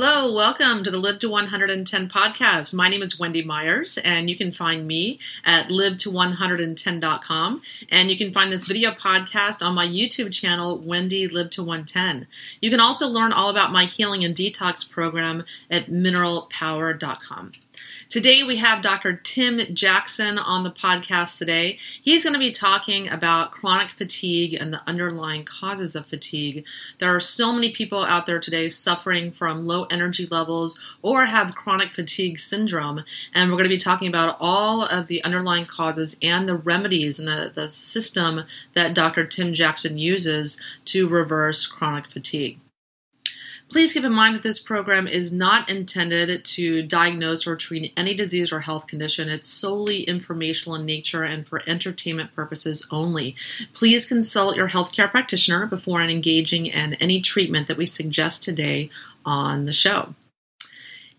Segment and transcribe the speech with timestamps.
[0.00, 2.72] Hello, welcome to the Live to 110 podcast.
[2.72, 7.60] My name is Wendy Myers, and you can find me at live to110.com.
[7.88, 12.28] And you can find this video podcast on my YouTube channel, Wendy Live to 110.
[12.62, 17.52] You can also learn all about my healing and detox program at mineralpower.com.
[18.08, 19.12] Today we have Dr.
[19.12, 21.76] Tim Jackson on the podcast today.
[22.00, 26.64] He's going to be talking about chronic fatigue and the underlying causes of fatigue.
[27.00, 31.54] There are so many people out there today suffering from low energy levels or have
[31.54, 33.04] chronic fatigue syndrome,
[33.34, 37.20] and we're going to be talking about all of the underlying causes and the remedies
[37.20, 39.26] and the, the system that Dr.
[39.26, 42.58] Tim Jackson uses to reverse chronic fatigue.
[43.68, 48.14] Please keep in mind that this program is not intended to diagnose or treat any
[48.14, 49.28] disease or health condition.
[49.28, 53.36] It's solely informational in nature and for entertainment purposes only.
[53.74, 58.88] Please consult your healthcare practitioner before engaging in any treatment that we suggest today
[59.26, 60.14] on the show.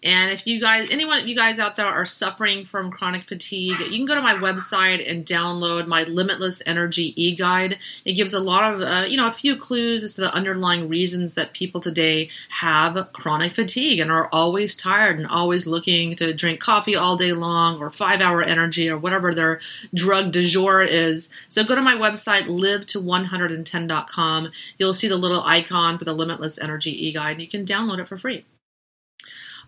[0.01, 3.79] And if you guys, anyone of you guys out there are suffering from chronic fatigue,
[3.79, 7.79] you can go to my website and download my Limitless Energy e guide.
[8.05, 10.87] It gives a lot of, uh, you know, a few clues as to the underlying
[10.87, 16.33] reasons that people today have chronic fatigue and are always tired and always looking to
[16.33, 19.59] drink coffee all day long or five hour energy or whatever their
[19.93, 21.33] drug du jour is.
[21.47, 24.51] So go to my website, live to 110.com.
[24.77, 27.99] You'll see the little icon for the Limitless Energy e guide and you can download
[27.99, 28.45] it for free.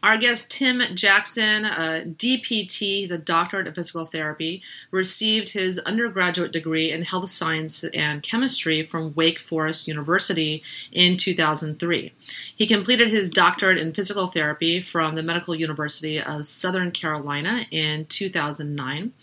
[0.03, 5.77] Our guest, Tim Jackson, uh, a DPT, he's a doctorate of physical therapy, received his
[5.79, 12.13] undergraduate degree in health science and chemistry from Wake Forest University in 2003.
[12.55, 18.05] He completed his doctorate in physical therapy from the Medical University of Southern Carolina in
[18.05, 19.13] 2009.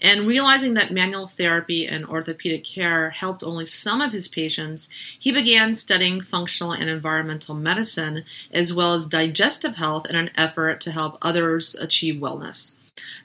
[0.00, 5.30] And realizing that manual therapy and orthopedic care helped only some of his patients, he
[5.30, 10.90] began studying functional and environmental medicine as well as digestive health in an effort to
[10.90, 12.76] help others achieve wellness.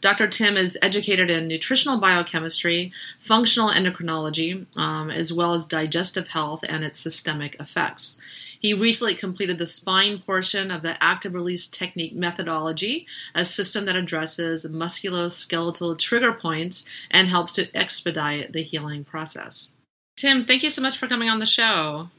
[0.01, 0.27] Dr.
[0.27, 6.83] Tim is educated in nutritional biochemistry, functional endocrinology, um, as well as digestive health and
[6.83, 8.21] its systemic effects.
[8.59, 13.95] He recently completed the spine portion of the active release technique methodology, a system that
[13.95, 19.73] addresses musculoskeletal trigger points and helps to expedite the healing process.
[20.15, 22.09] Tim, thank you so much for coming on the show.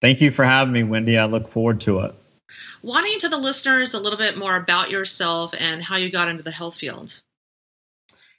[0.00, 1.18] Thank you for having me, Wendy.
[1.18, 2.14] I look forward to it.
[2.82, 6.10] Why don't you tell the listeners a little bit more about yourself and how you
[6.10, 7.22] got into the health field?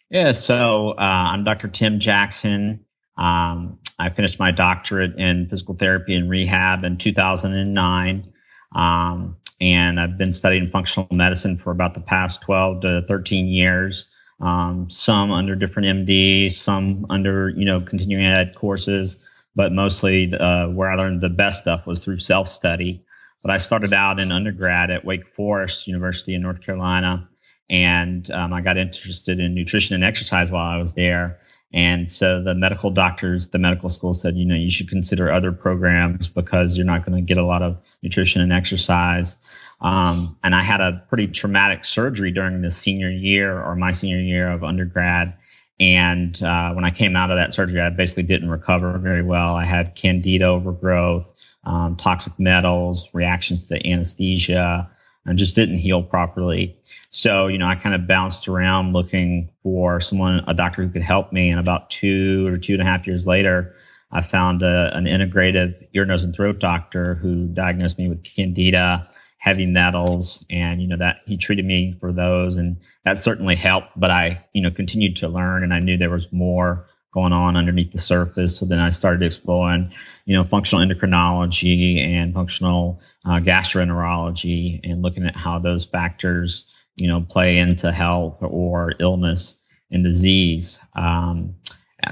[0.09, 1.69] Yeah, so uh, I'm Dr.
[1.69, 2.83] Tim Jackson.
[3.17, 8.31] Um, I finished my doctorate in physical therapy and rehab in 2009.
[8.73, 14.07] Um, and I've been studying functional medicine for about the past 12 to 13 years.
[14.39, 19.17] Um, some under different MDs, some under, you know, continuing ed courses,
[19.55, 23.05] but mostly uh, where I learned the best stuff was through self study.
[23.43, 27.27] But I started out in undergrad at Wake Forest University in North Carolina,
[27.69, 31.39] and um, I got interested in nutrition and exercise while I was there.
[31.73, 35.51] And so the medical doctors, the medical school said, you know, you should consider other
[35.51, 39.37] programs because you're not going to get a lot of nutrition and exercise.
[39.79, 44.19] Um, and I had a pretty traumatic surgery during the senior year or my senior
[44.19, 45.33] year of undergrad.
[45.79, 49.55] And uh, when I came out of that surgery, I basically didn't recover very well.
[49.55, 51.33] I had candida overgrowth,
[51.63, 54.89] um, toxic metals, reactions to anesthesia,
[55.25, 56.77] and just didn't heal properly.
[57.11, 61.01] So, you know, I kind of bounced around looking for someone, a doctor who could
[61.01, 61.49] help me.
[61.49, 63.75] And about two or two and a half years later,
[64.11, 69.07] I found a, an integrative ear, nose, and throat doctor who diagnosed me with candida,
[69.37, 73.87] heavy metals, and you know that he treated me for those, and that certainly helped.
[73.95, 77.57] But I, you know, continued to learn, and I knew there was more going on
[77.57, 78.57] underneath the surface.
[78.57, 79.91] So then I started exploring,
[80.25, 86.65] you know, functional endocrinology and functional uh, gastroenterology, and looking at how those factors
[86.95, 89.55] you know, play into health or illness
[89.89, 90.79] and disease.
[90.93, 91.55] Um,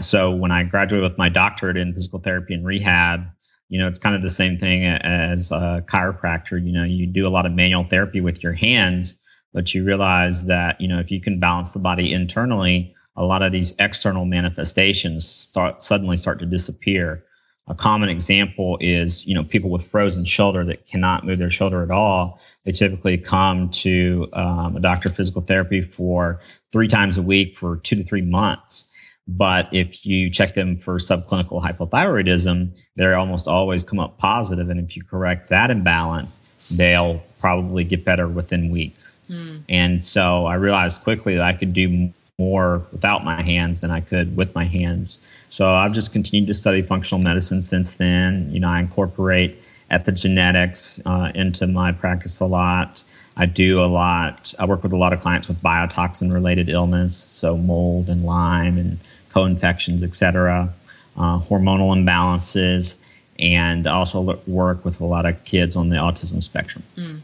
[0.01, 3.25] so when I graduated with my doctorate in physical therapy and rehab,
[3.67, 6.63] you know, it's kind of the same thing as a chiropractor.
[6.63, 9.15] You know, you do a lot of manual therapy with your hands,
[9.53, 13.43] but you realize that, you know, if you can balance the body internally, a lot
[13.43, 17.23] of these external manifestations start suddenly start to disappear.
[17.67, 21.83] A common example is, you know, people with frozen shoulder that cannot move their shoulder
[21.83, 26.39] at all they typically come to um, a doctor of physical therapy for
[26.71, 28.85] three times a week for two to three months.
[29.27, 34.69] But if you check them for subclinical hypothyroidism, they almost always come up positive.
[34.69, 36.41] And if you correct that imbalance,
[36.71, 39.19] they'll probably get better within weeks.
[39.29, 39.63] Mm.
[39.69, 43.99] And so I realized quickly that I could do more without my hands than I
[43.99, 45.19] could with my hands.
[45.49, 48.49] So I've just continued to study functional medicine since then.
[48.51, 53.03] You know, I incorporate epigenetics uh, into my practice a lot.
[53.37, 54.53] I do a lot.
[54.59, 58.77] I work with a lot of clients with biotoxin related illness, so mold and Lyme
[58.77, 58.99] and
[59.29, 60.73] co-infections, etc.
[61.17, 62.95] Uh, hormonal imbalances,
[63.39, 66.83] and also work with a lot of kids on the autism spectrum.
[66.97, 67.21] Mm.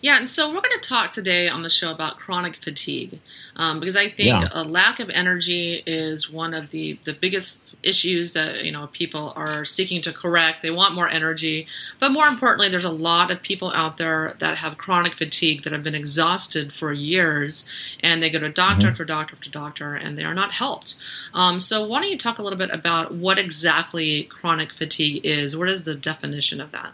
[0.00, 3.18] Yeah, and so we're going to talk today on the show about chronic fatigue
[3.56, 4.48] um, because I think yeah.
[4.52, 9.32] a lack of energy is one of the, the biggest issues that you know people
[9.34, 10.62] are seeking to correct.
[10.62, 11.66] They want more energy,
[11.98, 15.72] but more importantly, there's a lot of people out there that have chronic fatigue that
[15.72, 17.66] have been exhausted for years,
[18.00, 18.90] and they go to doctor mm-hmm.
[18.90, 20.94] after doctor after doctor, and they are not helped.
[21.34, 25.56] Um, so, why don't you talk a little bit about what exactly chronic fatigue is?
[25.56, 26.92] What is the definition of that?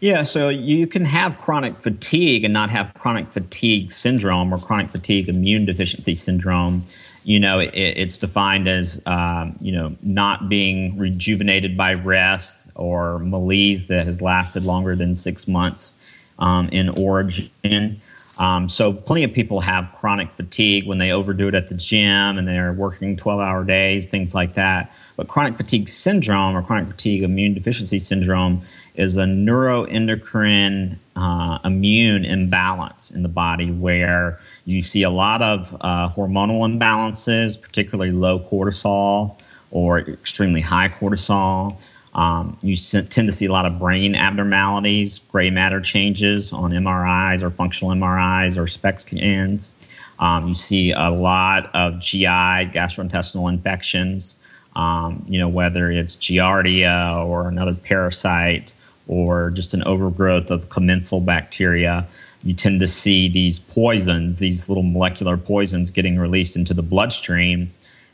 [0.00, 4.90] Yeah, so you can have chronic fatigue and not have chronic fatigue syndrome or chronic
[4.90, 6.84] fatigue immune deficiency syndrome.
[7.22, 13.18] You know, it, it's defined as, um, you know, not being rejuvenated by rest or
[13.20, 15.94] malaise that has lasted longer than six months
[16.38, 18.00] um, in origin.
[18.36, 22.36] Um, so, plenty of people have chronic fatigue when they overdo it at the gym
[22.36, 24.92] and they're working 12 hour days, things like that.
[25.16, 28.62] But chronic fatigue syndrome or chronic fatigue immune deficiency syndrome
[28.94, 35.76] is a neuroendocrine uh, immune imbalance in the body where you see a lot of
[35.80, 39.36] uh, hormonal imbalances, particularly low cortisol
[39.70, 41.76] or extremely high cortisol.
[42.14, 47.42] Um, you tend to see a lot of brain abnormalities, gray matter changes on MRIs
[47.42, 49.72] or functional MRIs or SPECT scans.
[50.20, 54.36] Um, you see a lot of GI, gastrointestinal infections,
[54.76, 58.72] um, you know, whether it's Giardia or another parasite
[59.08, 62.06] or just an overgrowth of commensal bacteria,
[62.42, 67.72] you tend to see these poisons, these little molecular poisons getting released into the bloodstream.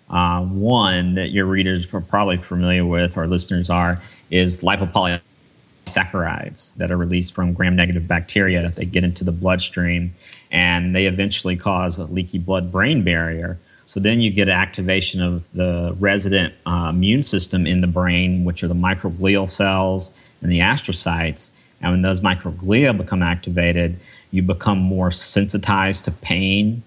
[0.09, 6.91] Uh, one that your readers are probably familiar with, or listeners are, is lipopolysaccharides that
[6.91, 10.15] are released from gram negative bacteria that they get into the bloodstream
[10.51, 13.59] and they eventually cause a leaky blood brain barrier.
[13.87, 18.63] So then you get activation of the resident uh, immune system in the brain, which
[18.63, 21.51] are the microglial cells and the astrocytes.
[21.81, 23.99] And when those microglia become activated,
[24.31, 26.83] you become more sensitized to pain,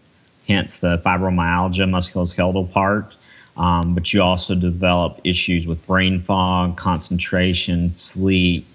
[0.47, 3.15] hence the fibromyalgia musculoskeletal part.
[3.55, 8.65] Um, but you also develop issues with brain fog, concentration, sleep,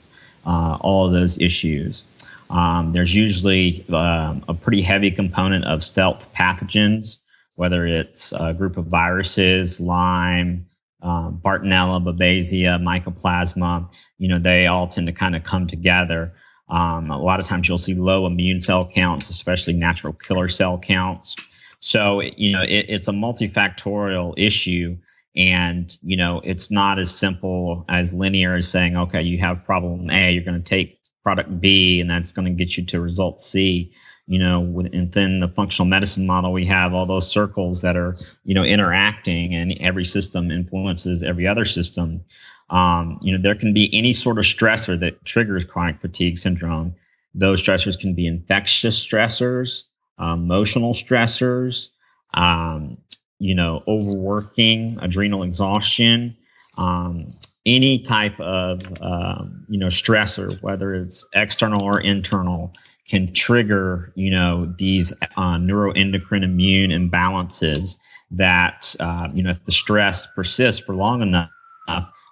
[0.47, 2.05] uh, all of those issues.
[2.51, 7.19] Um, there's usually uh, a pretty heavy component of stealth pathogens,
[7.57, 10.65] whether it's a group of viruses, Lyme,
[11.03, 16.35] uh, Bartonella, Babesia, Mycoplasma, you know, they all tend to kind of come together.
[16.69, 20.79] Um, a lot of times you'll see low immune cell counts, especially natural killer cell
[20.79, 21.35] counts.
[21.81, 24.97] So, you know, it, it's a multifactorial issue.
[25.37, 30.11] And, you know, it's not as simple as linear as saying, okay, you have problem
[30.11, 33.43] A, you're going to take product B, and that's going to get you to result
[33.43, 33.93] C
[34.29, 38.55] you know, within the functional medicine model, we have all those circles that are, you
[38.55, 42.23] know, interacting and every system influences every other system.
[42.69, 46.95] Um, you know, there can be any sort of stressor that triggers chronic fatigue syndrome.
[47.35, 49.85] Those stressors can be infectious stressors,
[50.20, 51.89] uh, emotional stressors,
[52.35, 52.99] um,
[53.39, 56.37] you know, overworking, adrenal exhaustion,
[56.77, 57.32] um,
[57.65, 62.75] any type of, um, you know, stressor, whether it's external or internal,
[63.08, 67.96] can trigger, you know, these uh, neuroendocrine immune imbalances
[68.31, 71.50] that, uh, you know, if the stress persists for long enough,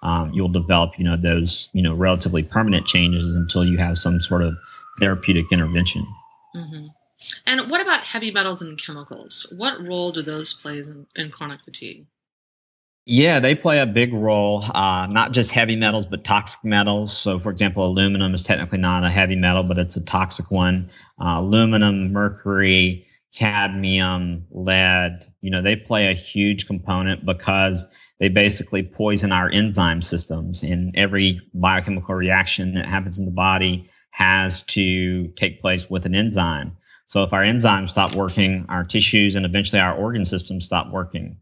[0.03, 4.21] um, you'll develop, you know, those, you know, relatively permanent changes until you have some
[4.21, 4.55] sort of
[4.99, 6.05] therapeutic intervention.
[6.55, 6.87] Mm-hmm.
[7.47, 9.51] And what about heavy metals and chemicals?
[9.57, 12.05] What role do those play in, in chronic fatigue?
[13.09, 17.17] Yeah, they play a big role, uh, not just heavy metals, but toxic metals.
[17.17, 20.89] So, for example, aluminum is technically not a heavy metal, but it's a toxic one.
[21.17, 27.87] Uh, aluminum, mercury, cadmium, lead, you know, they play a huge component because
[28.19, 30.61] they basically poison our enzyme systems.
[30.61, 36.13] And every biochemical reaction that happens in the body has to take place with an
[36.13, 36.75] enzyme.
[37.07, 41.37] So, if our enzymes stop working, our tissues and eventually our organ systems stop working.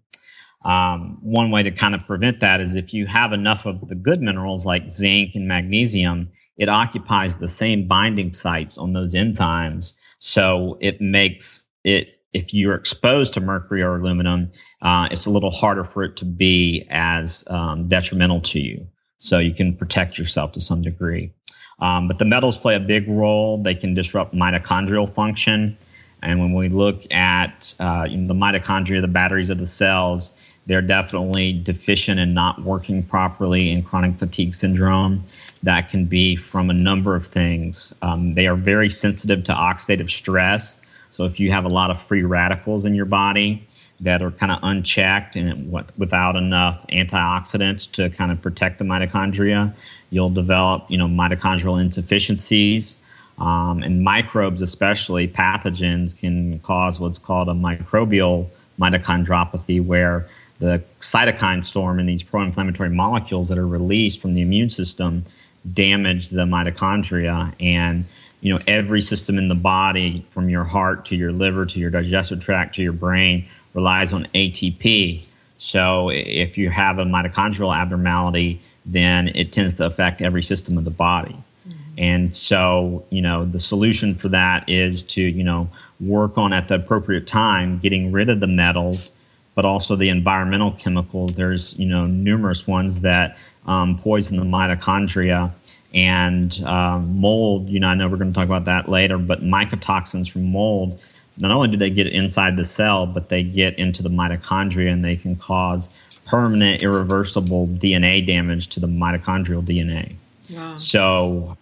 [0.66, 3.96] Um, one way to kind of prevent that is if you have enough of the
[3.96, 9.94] good minerals like zinc and magnesium, it occupies the same binding sites on those enzymes.
[10.20, 15.52] So it makes it, if you're exposed to mercury or aluminum, uh, it's a little
[15.52, 18.88] harder for it to be as um, detrimental to you.
[19.20, 21.32] So you can protect yourself to some degree.
[21.80, 23.62] Um, but the metals play a big role.
[23.62, 25.78] They can disrupt mitochondrial function.
[26.24, 30.34] And when we look at uh, the mitochondria, the batteries of the cells,
[30.68, 35.24] they're definitely deficient and not working properly in chronic fatigue syndrome.
[35.64, 37.92] that can be from a number of things.
[38.04, 40.78] Um, they are very sensitive to oxidative stress.
[41.10, 43.66] So if you have a lot of free radicals in your body
[44.02, 49.74] that are kind of unchecked and without enough antioxidants to kind of protect the mitochondria,
[50.12, 52.98] you'll develop, you know, mitochondrial insufficiencies.
[53.38, 58.48] Um, and microbes, especially pathogens, can cause what's called a microbial
[58.80, 60.28] mitochondriopathy, where
[60.60, 65.26] the cytokine storm and these pro-inflammatory molecules that are released from the immune system
[65.74, 68.06] damage the mitochondria and
[68.42, 71.90] you know every system in the body from your heart to your liver to your
[71.90, 75.24] digestive tract to your brain relies on ATP
[75.58, 80.84] so if you have a mitochondrial abnormality then it tends to affect every system of
[80.84, 81.36] the body
[81.68, 81.80] mm-hmm.
[81.98, 85.68] and so you know the solution for that is to you know
[86.00, 89.12] work on at the appropriate time getting rid of the metals
[89.56, 91.34] but also the environmental chemicals.
[91.34, 95.52] There's you know numerous ones that um, poison the mitochondria
[95.94, 97.70] and um, mold.
[97.70, 101.00] You know, I know we're going to talk about that later, but mycotoxins from mold.
[101.38, 105.04] Not only do they get inside the cell, but they get into the mitochondria and
[105.04, 105.90] they can cause
[106.26, 110.14] permanent, irreversible DNA damage to the mitochondrial DNA.
[110.50, 110.76] Wow.
[110.78, 111.58] So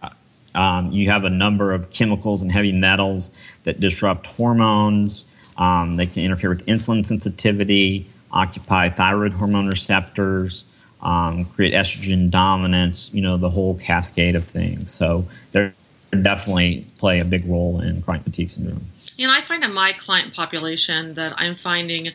[0.55, 3.31] um, you have a number of chemicals and heavy metals
[3.63, 5.25] that disrupt hormones,
[5.57, 10.63] um, they can interfere with insulin sensitivity, occupy thyroid hormone receptors,
[11.01, 14.91] um, create estrogen dominance, you know, the whole cascade of things.
[14.91, 15.71] So they
[16.11, 18.85] definitely play a big role in chronic fatigue syndrome.
[19.19, 22.07] And I find in my client population that I'm finding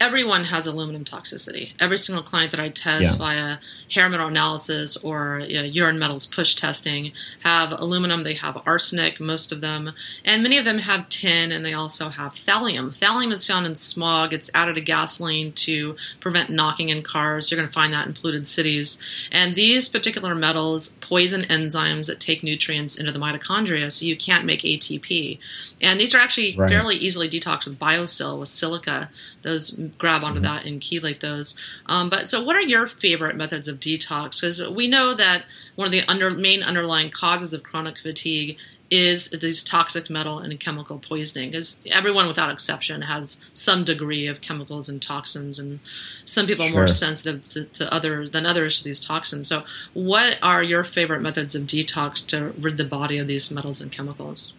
[0.00, 1.72] everyone has aluminum toxicity.
[1.78, 3.26] Every single client that I test yeah.
[3.26, 3.56] via
[3.90, 8.22] hair metal analysis or you know, urine metals push testing have aluminum.
[8.22, 9.92] They have arsenic, most of them,
[10.24, 12.96] and many of them have tin, and they also have thallium.
[12.96, 14.32] Thallium is found in smog.
[14.32, 17.50] It's added to gasoline to prevent knocking in cars.
[17.50, 19.02] You're going to find that in polluted cities.
[19.30, 24.44] And these particular metals poison enzymes that take nutrients into the mitochondria, so you can't
[24.44, 25.38] make ATP.
[25.82, 26.68] And these are actually right.
[26.68, 29.10] fairly easily detoxed with BioSil with silica.
[29.46, 30.44] Those grab onto mm-hmm.
[30.44, 31.58] that and chelate those.
[31.86, 34.40] Um, but so, what are your favorite methods of detox?
[34.40, 35.44] Because we know that
[35.76, 38.58] one of the under, main underlying causes of chronic fatigue
[38.90, 41.50] is these toxic metal and chemical poisoning.
[41.50, 45.78] Because everyone, without exception, has some degree of chemicals and toxins, and
[46.24, 46.76] some people are sure.
[46.78, 49.48] more sensitive to, to, other than others to these toxins.
[49.48, 49.62] So,
[49.94, 53.92] what are your favorite methods of detox to rid the body of these metals and
[53.92, 54.54] chemicals?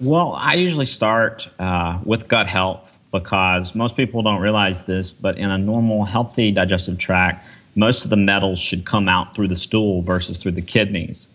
[0.00, 5.38] Well, I usually start uh, with gut health because most people don't realize this, but
[5.38, 9.56] in a normal, healthy digestive tract, most of the metals should come out through the
[9.56, 11.28] stool versus through the kidneys.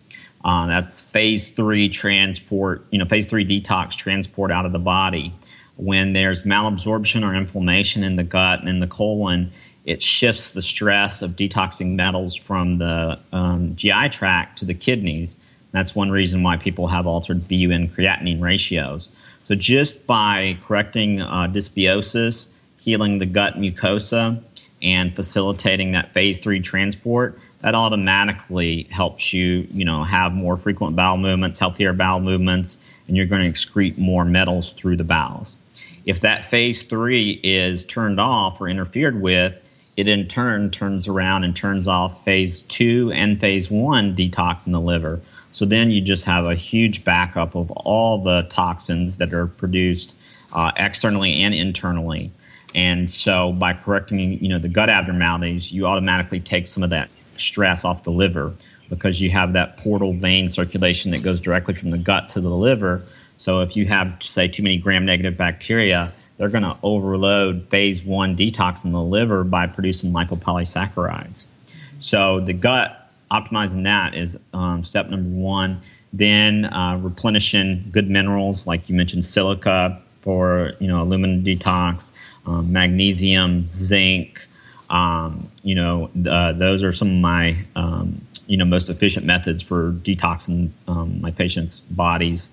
[0.44, 5.32] Uh, that's phase three transport, you know, phase three detox transport out of the body.
[5.76, 9.50] When there's malabsorption or inflammation in the gut and in the colon,
[9.86, 15.38] it shifts the stress of detoxing metals from the um, GI tract to the kidneys.
[15.72, 19.08] That's one reason why people have altered BUN creatinine ratios.
[19.50, 22.46] So just by correcting uh, dysbiosis,
[22.78, 24.40] healing the gut mucosa,
[24.80, 30.94] and facilitating that phase three transport, that automatically helps you, you know, have more frequent
[30.94, 32.78] bowel movements, healthier bowel movements,
[33.08, 35.56] and you're going to excrete more metals through the bowels.
[36.06, 39.60] If that phase three is turned off or interfered with,
[39.96, 44.72] it in turn turns around and turns off phase two and phase one detox in
[44.72, 45.20] the liver.
[45.52, 50.12] So then you just have a huge backup of all the toxins that are produced
[50.52, 52.30] uh, externally and internally.
[52.74, 57.10] And so by correcting, you know, the gut abnormalities, you automatically take some of that
[57.36, 58.52] stress off the liver
[58.88, 62.50] because you have that portal vein circulation that goes directly from the gut to the
[62.50, 63.02] liver.
[63.38, 68.36] So if you have, say, too many gram-negative bacteria, they're going to overload phase one
[68.36, 71.44] detox in the liver by producing lipopolysaccharides.
[72.00, 72.99] So the gut
[73.30, 75.80] optimizing that is um, step number one.
[76.12, 82.10] Then uh, replenishing good minerals, like you mentioned, silica for you know aluminum detox,
[82.46, 84.46] um, magnesium, zinc.
[84.90, 89.62] Um, you know, uh, those are some of my um, you know most efficient methods
[89.62, 92.48] for detoxing um, my patients' bodies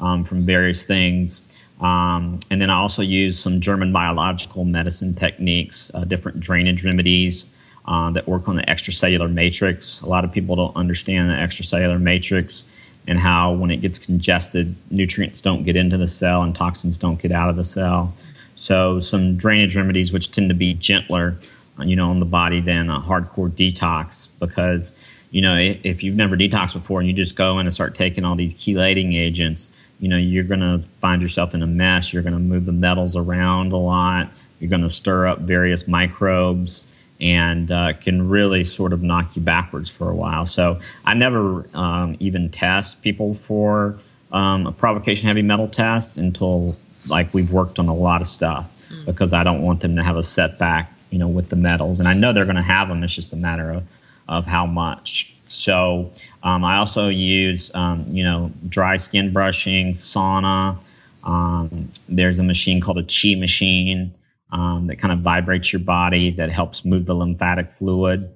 [0.00, 1.42] um, from various things.
[1.80, 7.46] Um, and then I also use some German biological medicine techniques, uh, different drainage remedies,
[7.86, 10.00] uh, that work on the extracellular matrix.
[10.00, 12.64] A lot of people don't understand the extracellular matrix
[13.06, 17.20] and how when it gets congested, nutrients don't get into the cell and toxins don't
[17.20, 18.14] get out of the cell.
[18.54, 21.36] So some drainage remedies, which tend to be gentler,
[21.78, 24.92] uh, you know, on the body than a hardcore detox, because
[25.32, 28.24] you know if you've never detoxed before and you just go in and start taking
[28.24, 32.12] all these chelating agents, you know, you're going to find yourself in a mess.
[32.12, 34.30] You're going to move the metals around a lot.
[34.60, 36.84] You're going to stir up various microbes
[37.22, 40.44] and uh, can really sort of knock you backwards for a while.
[40.44, 43.96] So I never um, even test people for
[44.32, 46.76] um, a provocation heavy metal test until
[47.06, 49.04] like we've worked on a lot of stuff mm.
[49.06, 52.00] because I don't want them to have a setback, you know, with the metals.
[52.00, 53.02] And I know they're going to have them.
[53.04, 53.84] It's just a matter of,
[54.28, 55.32] of how much.
[55.46, 56.10] So
[56.42, 60.76] um, I also use, um, you know, dry skin brushing, sauna.
[61.22, 64.12] Um, there's a machine called a chi machine
[64.52, 68.30] um, that kind of vibrates your body that helps move the lymphatic fluid.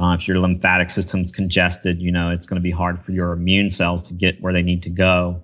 [0.00, 3.32] Uh, if your lymphatic system's congested, you know, it's going to be hard for your
[3.32, 5.42] immune cells to get where they need to go.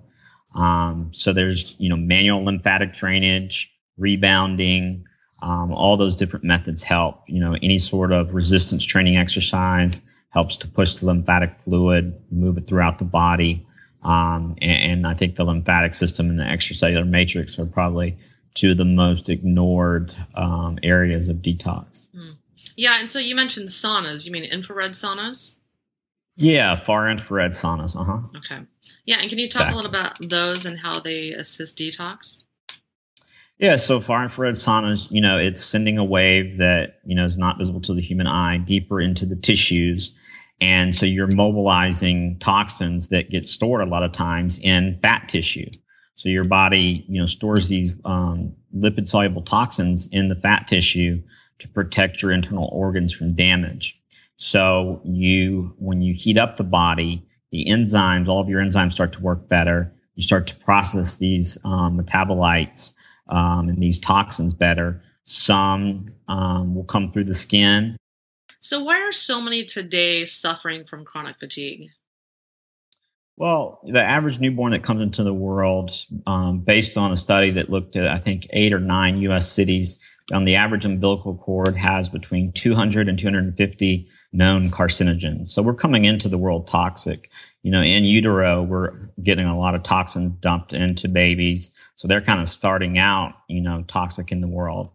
[0.55, 5.05] Um, so there's, you know, manual lymphatic drainage, rebounding,
[5.41, 7.23] um, all those different methods help.
[7.27, 9.99] You know, any sort of resistance training exercise
[10.29, 13.65] helps to push the lymphatic fluid, move it throughout the body.
[14.03, 18.17] Um, and, and, I think the lymphatic system and the extracellular matrix are probably
[18.53, 22.07] two of the most ignored um, areas of detox.
[22.15, 22.37] Mm.
[22.75, 24.25] Yeah, and so you mentioned saunas.
[24.25, 25.57] You mean infrared saunas?
[26.35, 27.95] Yeah, far infrared saunas.
[27.95, 28.37] Uh huh.
[28.37, 28.63] Okay.
[29.05, 29.73] Yeah, and can you talk exactly.
[29.73, 32.45] a little about those and how they assist detox?
[33.59, 37.37] Yeah, so far infrared saunas, you know, it's sending a wave that, you know, is
[37.37, 40.11] not visible to the human eye deeper into the tissues.
[40.59, 45.69] And so you're mobilizing toxins that get stored a lot of times in fat tissue.
[46.15, 51.21] So your body, you know, stores these um, lipid soluble toxins in the fat tissue
[51.59, 53.99] to protect your internal organs from damage.
[54.37, 59.13] So you, when you heat up the body, the enzymes, all of your enzymes start
[59.13, 59.93] to work better.
[60.15, 62.93] You start to process these um, metabolites
[63.29, 65.01] um, and these toxins better.
[65.25, 67.97] Some um, will come through the skin.
[68.59, 71.89] So, why are so many today suffering from chronic fatigue?
[73.35, 75.91] Well, the average newborn that comes into the world,
[76.27, 79.51] um, based on a study that looked at, I think, eight or nine U.S.
[79.51, 79.97] cities,
[80.31, 85.49] on the average umbilical cord has between 200 and 250 known carcinogens.
[85.49, 87.29] So we're coming into the world toxic.
[87.63, 91.71] You know, in utero, we're getting a lot of toxins dumped into babies.
[91.95, 94.91] So they're kind of starting out, you know, toxic in the world.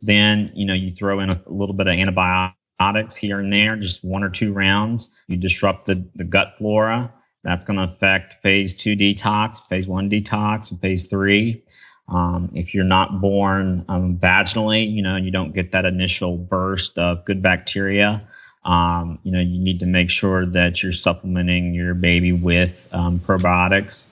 [0.00, 4.02] Then, you know, you throw in a, little bit of antibiotics here and there, just
[4.02, 5.10] one or two rounds.
[5.26, 10.10] You disrupt the, the gut flora that's going to affect phase two detox, phase one
[10.10, 11.62] detox, and phase three.
[12.08, 16.36] Um, if you're not born um, vaginally, you know, and you don't get that initial
[16.36, 18.22] burst of good bacteria.
[18.64, 23.20] Um, you know, you need to make sure that you're supplementing your baby with um,
[23.20, 24.06] probiotics.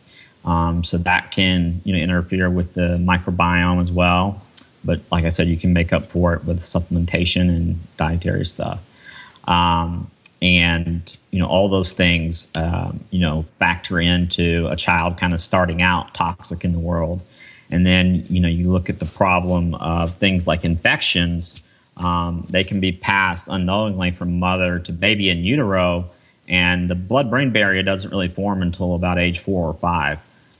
[0.44, 4.40] Um, so that can, you know, interfere with the microbiome as well.
[4.84, 8.80] But like I said, you can make up for it with supplementation and dietary stuff.
[9.44, 10.10] Um,
[10.40, 15.40] and you know all those things um, you know factor into a child kind of
[15.40, 17.20] starting out toxic in the world.
[17.70, 21.62] And then you know you look at the problem of things like infections
[21.98, 26.09] um, they can be passed unknowingly from mother to baby in utero
[26.48, 30.18] and the blood brain barrier doesn't really form until about age four or five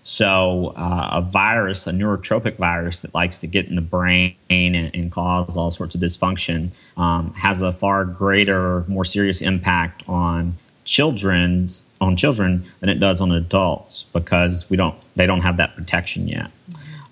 [0.09, 4.75] so uh, a virus a neurotropic virus that likes to get in the brain and,
[4.75, 10.57] and cause all sorts of dysfunction um, has a far greater, more serious impact on
[10.87, 15.77] children's on children than it does on adults because we don't they don't have that
[15.77, 16.51] protection yet.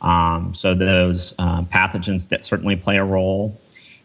[0.00, 3.60] Um, so those uh, pathogens that certainly play a role,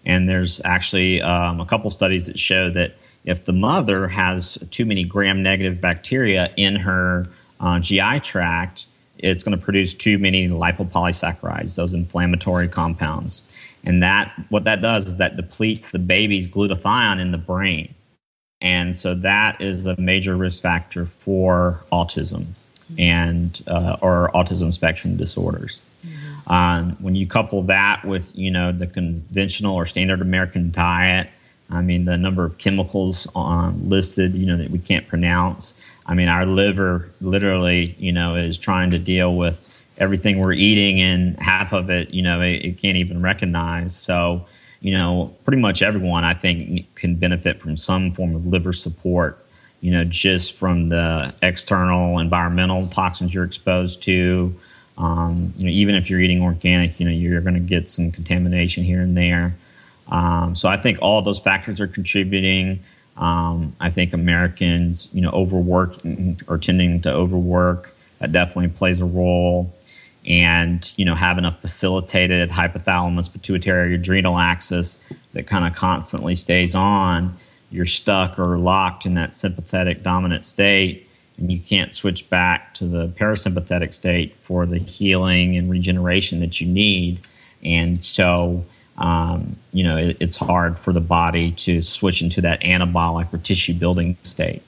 [0.06, 4.86] and there's actually um, a couple studies that show that if the mother has too
[4.86, 7.25] many gram-negative bacteria in her
[7.62, 8.86] uh, GI tract,
[9.19, 13.41] it's going to produce too many lipopolysaccharides, those inflammatory compounds.
[13.84, 17.93] And that what that does is that depletes the baby's glutathione in the brain.
[18.62, 22.45] And so that is a major risk factor for autism
[22.97, 25.80] and uh, or autism spectrum disorders.
[26.06, 26.52] Mm-hmm.
[26.52, 31.30] Um, when you couple that with you know the conventional or standard American diet,
[31.71, 35.74] I mean the number of chemicals um, listed you know that we can't pronounce.
[36.05, 39.59] I mean our liver literally you know is trying to deal with
[40.01, 43.95] everything we're eating and half of it, you know, it, it, can't even recognize.
[43.95, 44.45] So,
[44.81, 49.45] you know, pretty much everyone I think can benefit from some form of liver support,
[49.81, 54.53] you know, just from the external environmental toxins you're exposed to.
[54.97, 58.11] Um, you know, even if you're eating organic, you know, you're going to get some
[58.11, 59.55] contamination here and there.
[60.07, 62.79] Um, so I think all those factors are contributing.
[63.17, 65.95] Um, I think Americans, you know, overwork
[66.47, 67.95] or tending to overwork.
[68.19, 69.74] That definitely plays a role
[70.26, 74.97] and you know having a facilitated hypothalamus pituitary adrenal axis
[75.34, 77.36] that kind of constantly stays on
[77.71, 82.86] you're stuck or locked in that sympathetic dominant state and you can't switch back to
[82.86, 87.19] the parasympathetic state for the healing and regeneration that you need
[87.63, 88.63] and so
[88.97, 93.38] um, you know, it, it's hard for the body to switch into that anabolic or
[93.38, 94.62] tissue building state.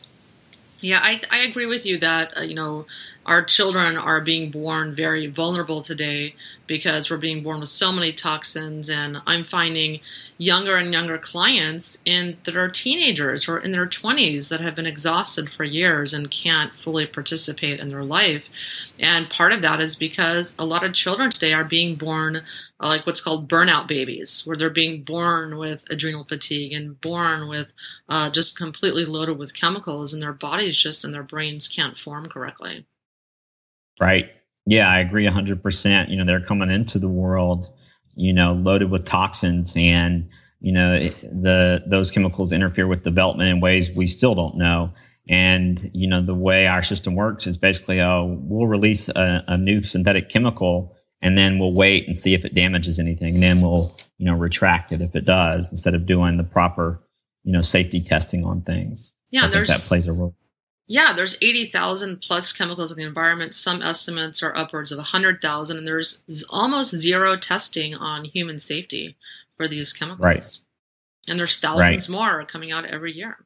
[0.84, 2.86] Yeah, I, I agree with you that, uh, you know,
[3.26, 6.36] our children are being born very vulnerable today
[6.68, 8.90] because we're being born with so many toxins.
[8.90, 10.02] And I'm finding
[10.38, 14.86] younger and younger clients in that are teenagers or in their 20s that have been
[14.86, 18.50] exhausted for years and can't fully participate in their life.
[19.00, 22.42] And part of that is because a lot of children today are being born
[22.84, 27.48] uh, like what's called burnout babies, where they're being born with adrenal fatigue and born
[27.48, 27.74] with
[28.10, 32.28] uh, just completely loaded with chemicals, and their bodies just and their brains can't form
[32.28, 32.86] correctly.
[34.02, 34.32] Right.
[34.66, 36.10] Yeah, I agree 100%.
[36.10, 37.68] You know, they're coming into the world,
[38.16, 43.62] you know, loaded with toxins and, you know, the those chemicals interfere with development in
[43.62, 44.92] ways we still don't know.
[45.30, 49.58] And, you know, the way our system works is basically, oh, we'll release a, a
[49.58, 50.93] new synthetic chemical
[51.24, 53.36] and then we'll wait and see if it damages anything.
[53.36, 57.02] And then we'll, you know, retract it if it does instead of doing the proper,
[57.44, 59.12] you know, safety testing on things.
[59.32, 60.36] Yeah, there's that plays a role.
[60.86, 63.54] Yeah, there's 80,000 plus chemicals in the environment.
[63.54, 69.16] Some estimates are upwards of 100,000, and there's almost zero testing on human safety
[69.56, 70.26] for these chemicals.
[70.26, 70.58] Right.
[71.30, 73.46] And there's thousands more coming out every year.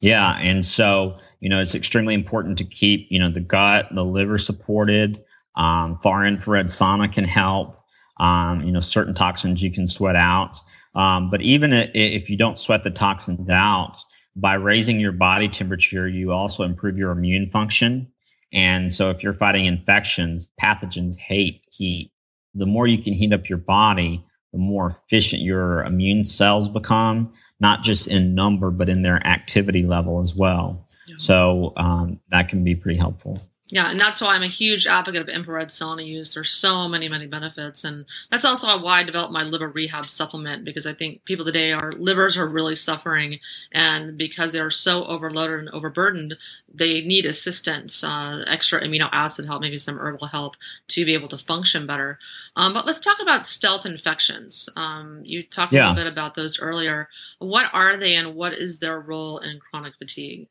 [0.00, 4.04] Yeah, and so you know it's extremely important to keep you know the gut, the
[4.04, 5.24] liver supported.
[5.56, 7.78] Um, far infrared sauna can help.
[8.20, 10.60] Um, you know certain toxins you can sweat out,
[10.94, 13.96] um, but even if you don't sweat the toxins out,
[14.36, 18.08] by raising your body temperature, you also improve your immune function.
[18.52, 22.12] And so if you're fighting infections, pathogens hate heat.
[22.54, 27.32] The more you can heat up your body, the more efficient your immune cells become,
[27.60, 30.86] not just in number, but in their activity level as well.
[31.06, 31.14] Yeah.
[31.18, 33.40] So um, that can be pretty helpful.
[33.72, 36.34] Yeah, and that's why I'm a huge advocate of infrared sauna use.
[36.34, 40.62] There's so many, many benefits, and that's also why I developed my liver rehab supplement
[40.62, 43.40] because I think people today our livers are really suffering,
[43.72, 46.36] and because they're so overloaded and overburdened,
[46.70, 50.56] they need assistance, uh, extra amino acid help, maybe some herbal help
[50.88, 52.18] to be able to function better.
[52.54, 54.68] Um, but let's talk about stealth infections.
[54.76, 55.86] Um, you talked yeah.
[55.86, 57.08] a little bit about those earlier.
[57.38, 60.48] What are they, and what is their role in chronic fatigue?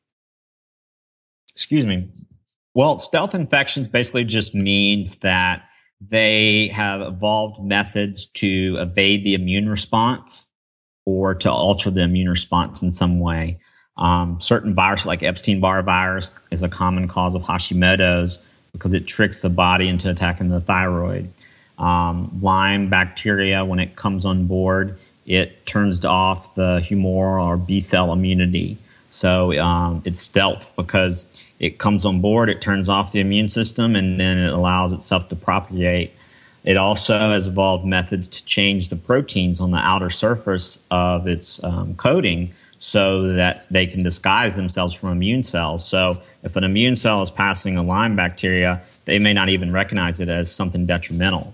[1.54, 2.10] Excuse me.
[2.74, 5.64] Well, stealth infections basically just means that
[6.10, 10.48] they have evolved methods to evade the immune response
[11.06, 13.60] or to alter the immune response in some way.
[13.98, 18.40] Um, certain viruses, like Epstein Barr virus, is a common cause of Hashimoto's
[18.72, 21.32] because it tricks the body into attacking the thyroid.
[21.78, 27.80] Um, Lyme bacteria, when it comes on board, it turns off the humoral or B
[27.80, 28.78] cell immunity.
[29.10, 31.26] So um, it's stealth because
[31.62, 35.30] it comes on board, it turns off the immune system, and then it allows itself
[35.30, 36.12] to propagate.
[36.64, 41.64] It also has evolved methods to change the proteins on the outer surface of its
[41.64, 45.88] um, coating so that they can disguise themselves from immune cells.
[45.88, 50.20] So if an immune cell is passing a Lyme bacteria, they may not even recognize
[50.20, 51.54] it as something detrimental.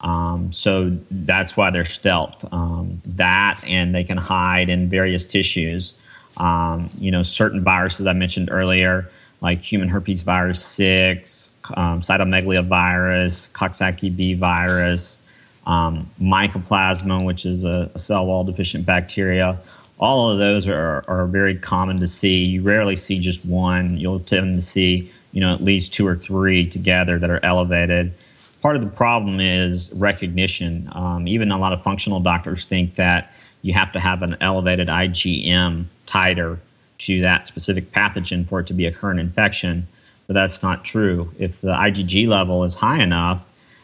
[0.00, 2.42] Um, so that's why they're stealth.
[2.52, 5.92] Um, that and they can hide in various tissues.
[6.38, 9.10] Um, you know, certain viruses I mentioned earlier
[9.42, 15.18] like human herpes virus 6, um, cytomegalovirus, Coxsackie B virus,
[15.66, 19.58] um, mycoplasma, which is a, a, cell wall deficient bacteria.
[19.98, 22.44] All of those are, are very common to see.
[22.44, 23.98] You rarely see just one.
[23.98, 28.12] You'll tend to see, you know, at least two or three together that are elevated.
[28.62, 30.88] Part of the problem is recognition.
[30.92, 34.88] Um, even a lot of functional doctors think that you have to have an elevated
[34.88, 36.58] IgM titer
[37.06, 39.86] to that specific pathogen for it to be a current infection,
[40.26, 41.32] but that's not true.
[41.38, 43.42] If the IgG level is high enough,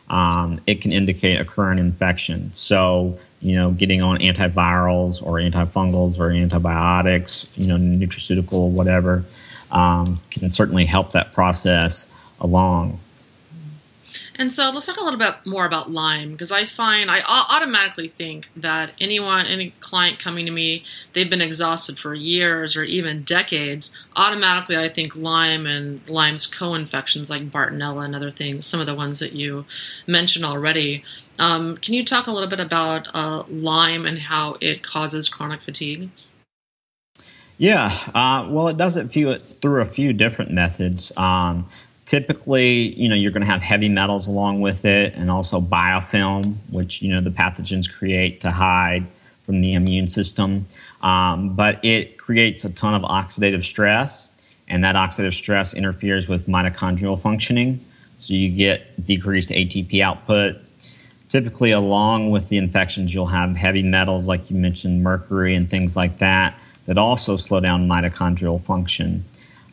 [0.09, 2.51] um, it can indicate a current infection.
[2.55, 9.25] So, you know, getting on antivirals or antifungals or antibiotics, you know, nutraceutical, whatever,
[9.71, 12.07] um, can certainly help that process
[12.41, 12.99] along.
[14.41, 18.07] And so let's talk a little bit more about Lyme because I find I automatically
[18.07, 23.25] think that anyone, any client coming to me, they've been exhausted for years or even
[23.25, 23.97] decades.
[24.15, 28.95] Automatically, I think Lyme and Lyme's co-infections like Bartonella and other things, some of the
[28.95, 29.65] ones that you
[30.07, 31.03] mentioned already.
[31.41, 35.61] Um, can you talk a little bit about uh, Lyme and how it causes chronic
[35.63, 36.11] fatigue?
[37.59, 41.11] Yeah, uh, well, it does it few, through a few different methods.
[41.17, 41.69] Um,
[42.09, 46.57] typically, you know, you're going to have heavy metals along with it and also biofilm,
[46.71, 49.07] which, you know, the pathogens create to hide
[49.45, 50.67] from the immune system.
[51.03, 54.31] Um, but it creates a ton of oxidative stress,
[54.69, 57.79] and that oxidative stress interferes with mitochondrial functioning.
[58.21, 60.57] So you get decreased ATP output.
[61.29, 65.95] typically, along with the infections, you'll have heavy metals, like you mentioned, mercury and things
[65.95, 69.23] like that, that also slow down mitochondrial function.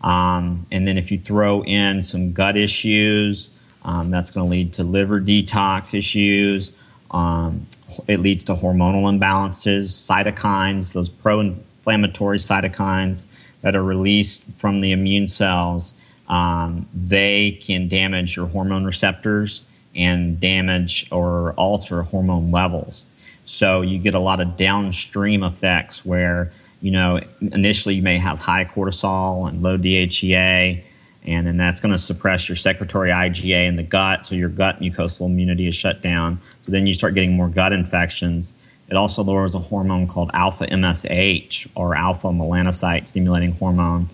[0.05, 3.49] Um, and then if you throw in some gut issues,
[3.83, 6.71] um, that's going to lead to liver detox issues.
[7.11, 7.67] Um,
[8.07, 13.23] it leads to hormonal imbalances, cytokines, those pro inflammatory cytokines
[13.61, 15.93] that are released from the immune cells.
[16.29, 19.61] Um, they can damage your hormone receptors
[19.95, 23.05] and damage or alter hormone levels.
[23.45, 26.51] So you get a lot of downstream effects where,
[26.85, 30.83] you know, initially you may have high cortisol and low DHEA,
[31.25, 34.79] and then that's going to suppress your secretory IgA in the gut, so your gut
[34.79, 36.39] mucosal immunity is shut down.
[36.63, 38.53] So then you start getting more gut infections.
[38.87, 44.07] It also lowers a hormone called alpha MSH or alpha melanocyte stimulating hormone.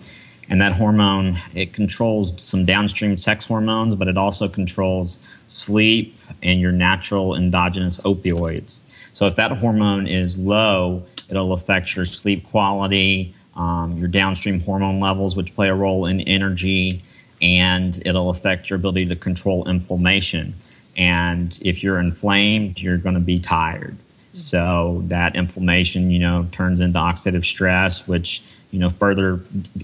[0.48, 6.58] And that hormone, it controls some downstream sex hormones, but it also controls sleep and
[6.58, 8.80] your natural endogenous opioids.
[9.12, 15.00] So if that hormone is low, it'll affect your sleep quality, um, your downstream hormone
[15.00, 17.00] levels, which play a role in energy,
[17.40, 20.54] and it'll affect your ability to control inflammation.
[20.96, 23.96] And if you're inflamed, you're going to be tired.
[24.34, 29.40] So that inflammation, you know, turns into oxidative stress, which, you know, further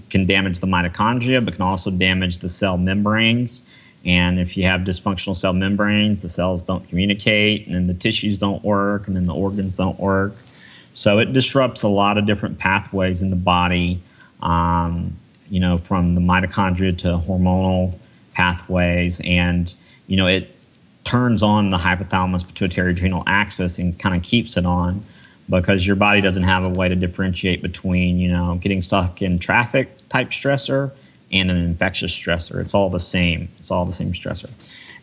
[0.09, 3.63] can damage the mitochondria, but can also damage the cell membranes.
[4.05, 8.37] And if you have dysfunctional cell membranes, the cells don't communicate, and then the tissues
[8.37, 10.35] don't work, and then the organs don't work.
[10.99, 14.01] So it disrupts a lot of different pathways in the body,
[14.41, 15.15] um,
[15.49, 17.97] you know, from the mitochondria to hormonal
[18.33, 19.21] pathways.
[19.23, 19.73] And,
[20.07, 20.53] you know, it
[21.05, 25.01] turns on the hypothalamus pituitary adrenal axis and kind of keeps it on
[25.49, 29.39] because your body doesn't have a way to differentiate between, you know, getting stuck in
[29.39, 30.91] traffic type stressor
[31.31, 32.59] and an infectious stressor.
[32.59, 33.47] It's all the same.
[33.57, 34.49] It's all the same stressor.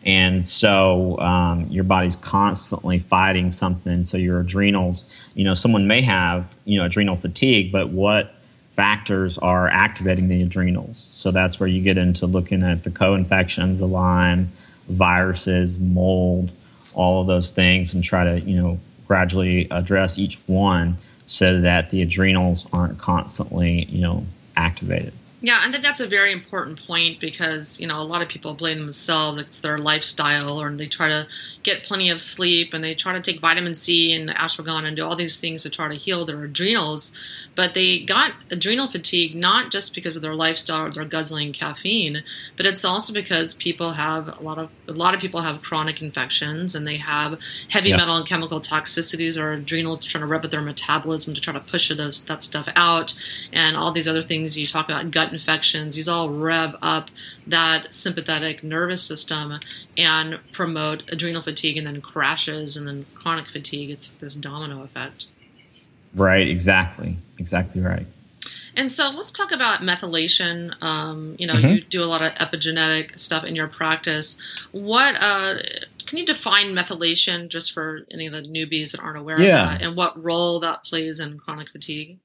[0.07, 4.05] And so um, your body's constantly fighting something.
[4.05, 5.03] So your adrenals,
[5.35, 8.33] you know, someone may have, you know, adrenal fatigue, but what
[8.77, 11.11] factors are activating the adrenals?
[11.13, 14.49] So that's where you get into looking at the co-infections, the Lyme,
[14.87, 16.51] viruses, mold,
[16.93, 21.89] all of those things, and try to, you know, gradually address each one so that
[21.89, 25.13] the adrenals aren't constantly, you know, activated.
[25.39, 28.79] Yeah, think that's a very important point because you know a lot of people blame
[28.79, 29.37] themselves.
[29.37, 31.27] It's their lifestyle, or they try to
[31.61, 35.05] get plenty of sleep, and they try to take vitamin C and ashwagandha and do
[35.05, 37.15] all these things to try to heal their adrenals.
[37.53, 42.23] But they got adrenal fatigue not just because of their lifestyle or they're guzzling caffeine,
[42.55, 46.01] but it's also because people have a lot of a lot of people have chronic
[46.01, 47.99] infections and they have heavy yep.
[47.99, 51.59] metal and chemical toxicities or adrenal trying to rub at their metabolism to try to
[51.59, 53.13] push those that stuff out,
[53.53, 55.95] and all these other things you talk about gut infections.
[55.95, 57.09] These all rev up
[57.45, 59.59] that sympathetic nervous system
[59.97, 63.89] and promote adrenal fatigue and then crashes and then chronic fatigue.
[63.89, 65.25] It's this domino effect.
[66.13, 67.17] Right, exactly.
[67.37, 68.07] Exactly right.
[68.75, 70.71] And so let's talk about methylation.
[70.83, 71.67] Um, you know, mm-hmm.
[71.67, 74.41] you do a lot of epigenetic stuff in your practice.
[74.71, 75.55] What uh,
[76.05, 79.63] can you define methylation just for any of the newbies that aren't aware yeah.
[79.63, 82.19] of that, and what role that plays in chronic fatigue?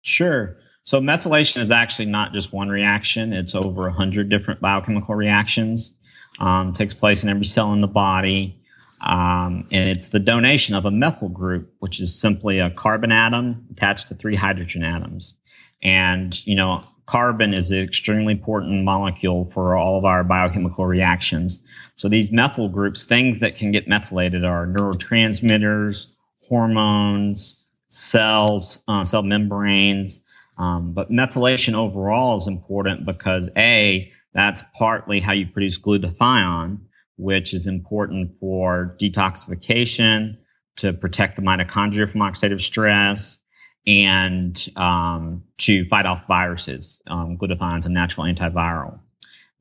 [0.00, 0.56] Sure.
[0.84, 5.92] So methylation is actually not just one reaction; it's over a hundred different biochemical reactions.
[6.38, 8.58] Um, takes place in every cell in the body.
[9.02, 13.66] Um, and it's the donation of a methyl group, which is simply a carbon atom
[13.72, 15.34] attached to three hydrogen atoms.
[15.82, 21.60] And, you know, carbon is an extremely important molecule for all of our biochemical reactions.
[21.96, 26.06] So these methyl groups, things that can get methylated are neurotransmitters,
[26.48, 27.56] hormones,
[27.88, 30.20] cells, uh, cell membranes.
[30.62, 36.78] Um, but methylation overall is important because A, that's partly how you produce glutathione
[37.22, 40.36] which is important for detoxification,
[40.76, 43.38] to protect the mitochondria from oxidative stress,
[43.86, 46.98] and um, to fight off viruses.
[47.06, 48.98] Um, glutathione is a natural antiviral.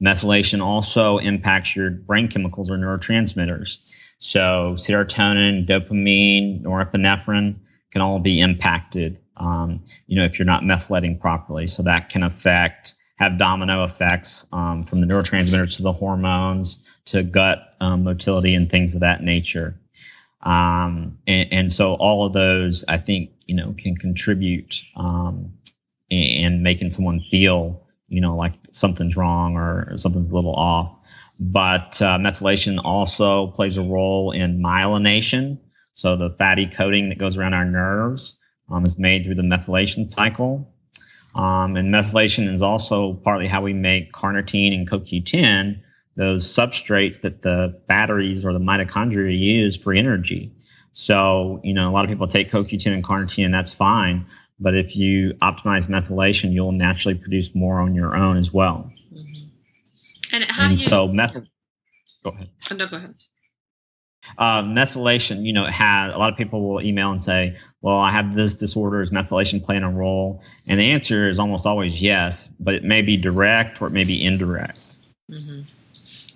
[0.04, 3.78] Methylation also impacts your brain chemicals or neurotransmitters.
[4.20, 7.56] So serotonin, dopamine, norepinephrine
[7.92, 9.20] can all be impacted.
[9.38, 14.48] Um, you know, if you're not methylating properly, so that can affect have domino effects
[14.52, 19.22] um, from the neurotransmitters to the hormones to gut um, motility and things of that
[19.24, 19.80] nature.
[20.42, 25.54] Um, and, and, so all of those, I think, you know, can contribute um,
[26.10, 30.92] in, in, making someone feel, you know, like something's wrong or something's a little off.
[31.40, 35.60] But uh, methylation also plays a role in myelination.
[35.94, 38.36] So the fatty coating that goes around our nerves
[38.70, 40.68] um, is made through the methylation cycle.
[41.36, 45.80] Um, and methylation is also partly how we make carnitine and CoQ10,
[46.18, 50.52] those substrates that the batteries or the mitochondria use for energy.
[50.94, 54.26] So, you know, a lot of people take CoQ10 and carnitine, and that's fine.
[54.60, 58.92] But if you optimize methylation, you'll naturally produce more on your own as well.
[59.14, 60.36] Mm-hmm.
[60.36, 60.90] And how and do you?
[60.90, 61.44] So, methyl.
[62.24, 62.50] Go ahead.
[62.72, 63.16] Oh, no, go ahead.
[64.38, 67.98] Uh, methylation, you know, it had a lot of people will email and say, "Well,
[67.98, 69.02] I have this disorder.
[69.02, 73.02] Is methylation playing a role?" And the answer is almost always yes, but it may
[73.02, 74.98] be direct or it may be indirect.
[75.30, 75.62] Mm-hmm.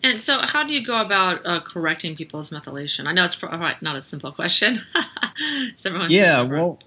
[0.03, 3.07] And so, how do you go about uh, correcting people's methylation?
[3.07, 4.79] I know it's probably not a simple question.
[6.09, 6.79] yeah, well,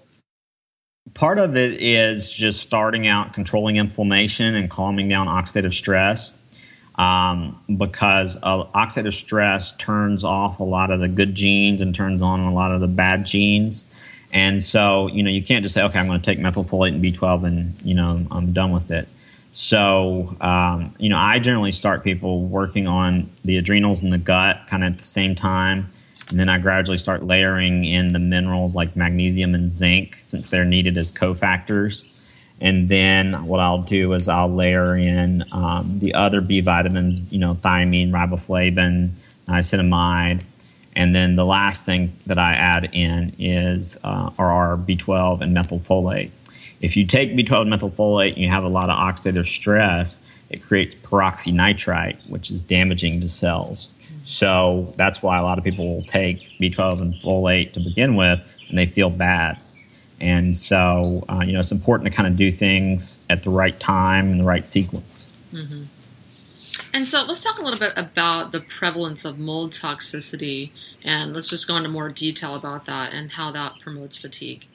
[1.13, 6.31] part of it is just starting out controlling inflammation and calming down oxidative stress
[6.99, 12.41] um, because oxidative stress turns off a lot of the good genes and turns on
[12.41, 13.85] a lot of the bad genes.
[14.33, 17.03] And so, you know, you can't just say, okay, I'm going to take methylfolate and
[17.03, 19.07] B12 and, you know, I'm done with it.
[19.53, 24.59] So, um, you know, I generally start people working on the adrenals and the gut
[24.69, 25.89] kind of at the same time.
[26.29, 30.65] And then I gradually start layering in the minerals like magnesium and zinc since they're
[30.65, 32.03] needed as cofactors.
[32.61, 37.39] And then what I'll do is I'll layer in um, the other B vitamins, you
[37.39, 39.11] know, thiamine, riboflavin,
[39.47, 40.41] niacinamide.
[40.95, 46.31] And then the last thing that I add in is uh, our B12 and methylfolate.
[46.81, 50.19] If you take B12 and methylfolate and you have a lot of oxidative stress,
[50.49, 53.89] it creates peroxynitrite, which is damaging to cells.
[54.23, 58.39] So that's why a lot of people will take B12 and folate to begin with,
[58.67, 59.61] and they feel bad.
[60.21, 63.79] And so, uh, you know, it's important to kind of do things at the right
[63.79, 65.33] time and the right sequence.
[65.53, 65.83] Mm-hmm.
[66.93, 70.71] And so, let's talk a little bit about the prevalence of mold toxicity,
[71.03, 74.65] and let's just go into more detail about that and how that promotes fatigue.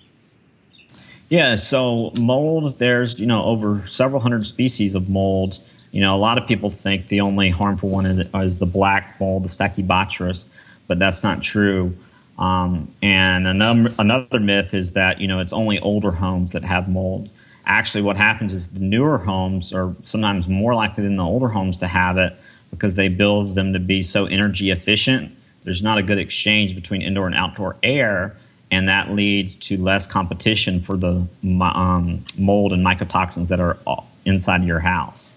[1.28, 5.62] Yeah, so mold, there's, you know, over several hundred species of mold.
[5.90, 9.18] You know, a lot of people think the only harmful one is, is the black
[9.20, 10.46] mold, the Stachybotrys,
[10.87, 11.96] but that's not true.
[12.38, 16.88] Um, and another, another myth is that, you know, it's only older homes that have
[16.88, 17.31] mold.
[17.66, 21.77] Actually, what happens is the newer homes are sometimes more likely than the older homes
[21.79, 22.37] to have it
[22.70, 25.33] because they build them to be so energy efficient.
[25.62, 28.37] There's not a good exchange between indoor and outdoor air,
[28.70, 31.27] and that leads to less competition for the
[31.61, 33.79] um, mold and mycotoxins that are
[34.25, 35.31] inside your house.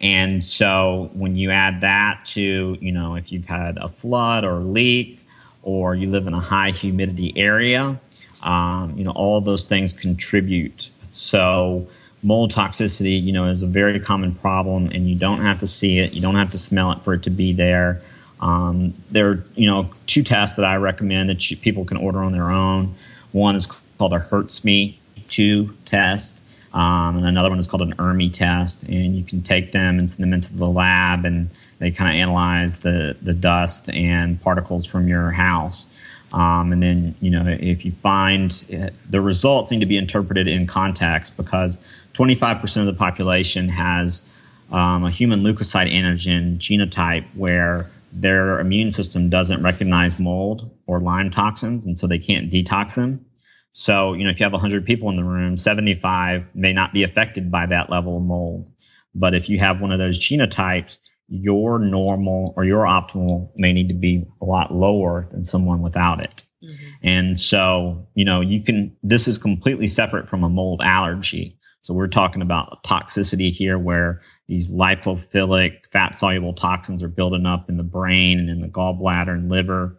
[0.00, 4.56] And so when you add that to, you know, if you've had a flood or
[4.56, 5.21] leak,
[5.62, 7.98] or you live in a high humidity area,
[8.42, 10.90] um, you know, all those things contribute.
[11.12, 11.86] So
[12.22, 15.98] mold toxicity, you know, is a very common problem, and you don't have to see
[15.98, 18.00] it, you don't have to smell it for it to be there.
[18.40, 22.22] Um, there are, you know, two tests that I recommend that you, people can order
[22.22, 22.94] on their own.
[23.30, 23.66] One is
[23.98, 24.94] called a HERTSMI
[25.28, 26.34] 2 test,
[26.74, 28.82] um, and another one is called an ERMI test.
[28.84, 31.50] And you can take them and send them into the lab, and
[31.82, 35.86] they kind of analyze the, the dust and particles from your house.
[36.32, 39.96] Um, and then, you know, if you find it, uh, the results need to be
[39.96, 41.80] interpreted in context because
[42.14, 44.22] 25% of the population has
[44.70, 51.32] um, a human leukocyte antigen genotype where their immune system doesn't recognize mold or Lyme
[51.32, 53.26] toxins, and so they can't detox them.
[53.72, 57.02] So, you know, if you have 100 people in the room, 75 may not be
[57.02, 58.70] affected by that level of mold.
[59.16, 60.98] But if you have one of those genotypes,
[61.32, 66.22] your normal or your optimal may need to be a lot lower than someone without
[66.22, 66.44] it.
[66.62, 66.90] Mm-hmm.
[67.02, 71.58] And so, you know, you can, this is completely separate from a mold allergy.
[71.80, 77.70] So we're talking about toxicity here where these lipophilic fat soluble toxins are building up
[77.70, 79.98] in the brain and in the gallbladder and liver.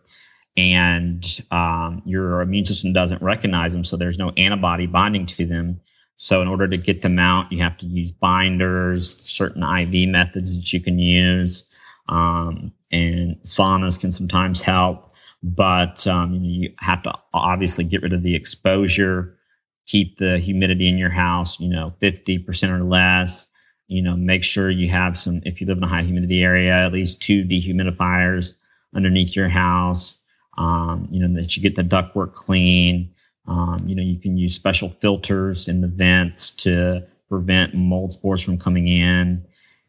[0.56, 3.84] And um, your immune system doesn't recognize them.
[3.84, 5.82] So there's no antibody binding to them.
[6.24, 10.56] So in order to get them out, you have to use binders, certain IV methods
[10.56, 11.66] that you can use,
[12.08, 15.12] um, and saunas can sometimes help.
[15.44, 19.38] But um, you have to obviously get rid of the exposure,
[19.86, 23.46] keep the humidity in your house, you know, fifty percent or less.
[23.90, 25.42] You know, make sure you have some.
[25.44, 28.54] If you live in a high humidity area, at least two dehumidifiers
[28.96, 30.20] underneath your house.
[30.58, 33.13] Um, you know that you get the ductwork clean
[33.48, 38.42] um, you know, you can use special filters in the vents to prevent mold spores
[38.42, 39.44] from coming in.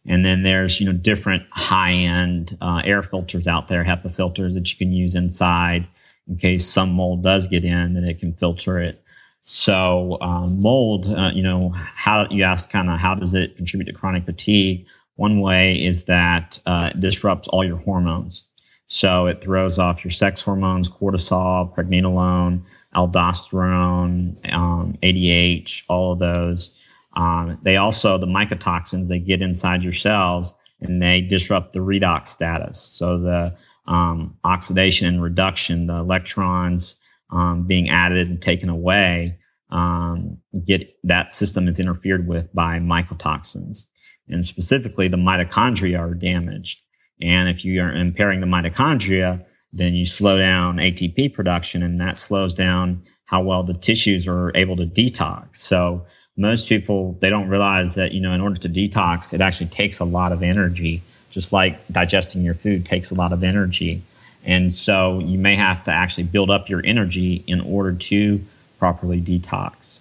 [0.06, 4.54] And then there's, you know, different high end uh, air filters out there, HEPA filters
[4.54, 5.88] that you can use inside
[6.28, 9.02] in case some mold does get in, then it can filter it.
[9.46, 13.86] So um, mold, uh, you know, how you ask kind of how does it contribute
[13.86, 14.86] to chronic fatigue?
[15.16, 18.44] One way is that uh, it disrupts all your hormones.
[18.86, 22.62] So it throws off your sex hormones, cortisol, pregnenolone,
[22.94, 26.70] aldosterone, um, ADH, all of those.
[27.16, 32.28] Um, they also, the mycotoxins, they get inside your cells and they disrupt the redox
[32.28, 32.80] status.
[32.80, 36.96] So the um, oxidation and reduction, the electrons
[37.30, 39.38] um, being added and taken away,
[39.70, 43.84] um, get that system is interfered with by mycotoxins.
[44.28, 46.78] And specifically, the mitochondria are damaged.
[47.20, 49.44] And if you are impairing the mitochondria,
[49.74, 54.56] then you slow down ATP production, and that slows down how well the tissues are
[54.56, 55.56] able to detox.
[55.56, 56.06] So
[56.36, 59.98] most people they don't realize that you know in order to detox, it actually takes
[59.98, 61.02] a lot of energy
[61.34, 64.00] just like digesting your food takes a lot of energy.
[64.44, 68.40] And so you may have to actually build up your energy in order to
[68.78, 69.98] properly detox.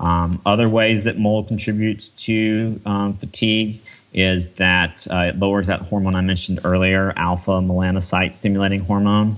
[0.00, 3.80] Um, other ways that mold contributes to um, fatigue
[4.12, 9.36] is that uh, it lowers that hormone I mentioned earlier, alpha melanocyte stimulating hormone.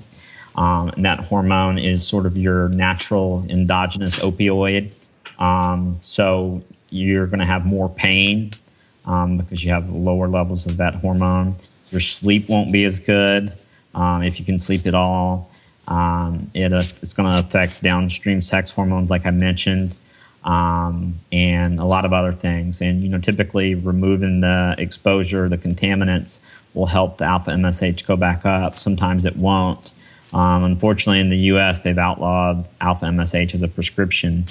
[0.57, 4.91] Um, and that hormone is sort of your natural endogenous opioid.
[5.39, 8.53] Um, so you're going to have more pain
[9.05, 11.57] um, because you have lower levels of that hormone.
[11.91, 13.53] Your sleep won't be as good
[13.95, 15.51] um, if you can sleep at all.
[15.89, 19.95] Um, it, uh, it's going to affect downstream sex hormones, like I mentioned,
[20.45, 22.81] um, and a lot of other things.
[22.81, 26.39] And you know, typically removing the exposure, the contaminants,
[26.75, 28.79] will help the alpha MSH go back up.
[28.79, 29.91] Sometimes it won't.
[30.33, 34.47] Um, unfortunately, in the U.S., they've outlawed alpha MSH as a prescription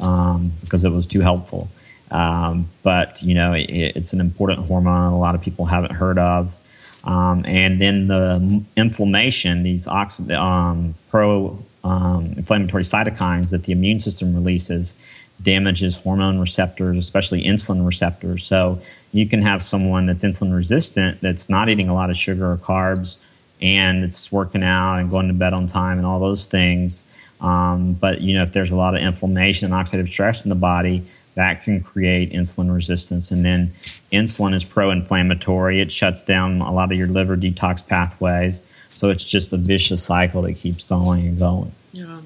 [0.00, 1.68] um, because it was too helpful.
[2.10, 6.18] Um, but you know, it, it's an important hormone a lot of people haven't heard
[6.18, 6.52] of.
[7.04, 14.34] Um, and then the inflammation, these oxid- um, pro inflammatory cytokines that the immune system
[14.34, 14.92] releases,
[15.42, 18.44] damages hormone receptors, especially insulin receptors.
[18.44, 18.80] So
[19.12, 22.56] you can have someone that's insulin resistant that's not eating a lot of sugar or
[22.56, 23.16] carbs
[23.62, 27.02] and it's working out and going to bed on time and all those things.
[27.40, 30.54] Um, but you know, if there's a lot of inflammation and oxidative stress in the
[30.54, 33.30] body, that can create insulin resistance.
[33.30, 33.72] And then
[34.12, 38.62] insulin is pro inflammatory, it shuts down a lot of your liver detox pathways.
[38.90, 41.72] So it's just a vicious cycle that keeps going and going.
[41.92, 42.20] Yeah.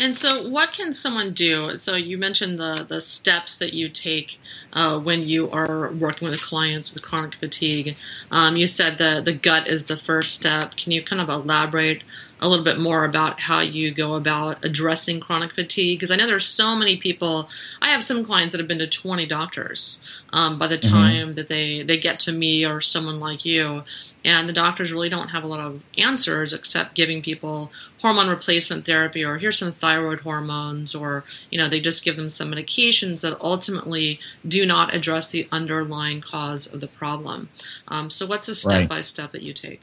[0.00, 1.76] And so, what can someone do?
[1.76, 4.40] So, you mentioned the, the steps that you take
[4.72, 7.96] uh, when you are working with clients with chronic fatigue.
[8.30, 10.74] Um, you said the, the gut is the first step.
[10.76, 12.02] Can you kind of elaborate
[12.40, 16.26] a little bit more about how you go about addressing chronic fatigue because I know
[16.26, 17.50] there's so many people.
[17.82, 20.00] I have some clients that have been to 20 doctors
[20.32, 20.94] um, by the mm-hmm.
[20.94, 21.34] time mm-hmm.
[21.34, 23.84] that they they get to me or someone like you,
[24.24, 27.70] and the doctors really don't have a lot of answers except giving people
[28.00, 32.30] hormone replacement therapy or here's some thyroid hormones or you know they just give them
[32.30, 37.48] some medications that ultimately do not address the underlying cause of the problem.
[37.88, 39.80] Um, so what's a step by step that you take?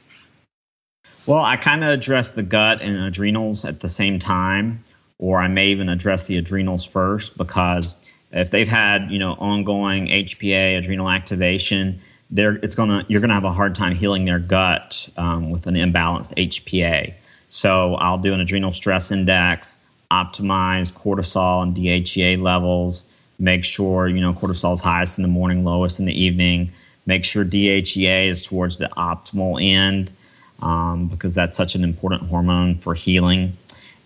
[1.26, 4.82] Well, I kind of address the gut and adrenals at the same time,
[5.18, 7.96] or I may even address the adrenals first because
[8.32, 12.00] if they've had you know ongoing HPA adrenal activation,
[12.30, 15.74] they're it's gonna you're gonna have a hard time healing their gut um, with an
[15.74, 17.14] imbalanced HPA.
[17.50, 19.78] So I'll do an adrenal stress index,
[20.10, 23.04] optimize cortisol and DHEA levels,
[23.38, 26.72] make sure you know cortisol is highest in the morning, lowest in the evening.
[27.06, 30.12] Make sure DHEA is towards the optimal end
[30.60, 33.56] um, because that's such an important hormone for healing.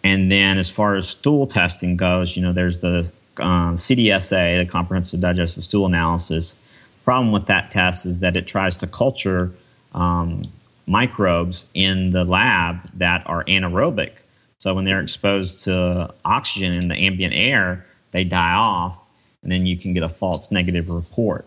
[0.05, 4.71] And then, as far as stool testing goes, you know, there's the uh, CDSA, the
[4.71, 6.57] Comprehensive Digestive Stool Analysis.
[7.05, 9.53] Problem with that test is that it tries to culture
[9.95, 10.45] um,
[10.87, 14.13] microbes in the lab that are anaerobic.
[14.59, 18.97] So when they're exposed to oxygen in the ambient air, they die off,
[19.43, 21.47] and then you can get a false negative report.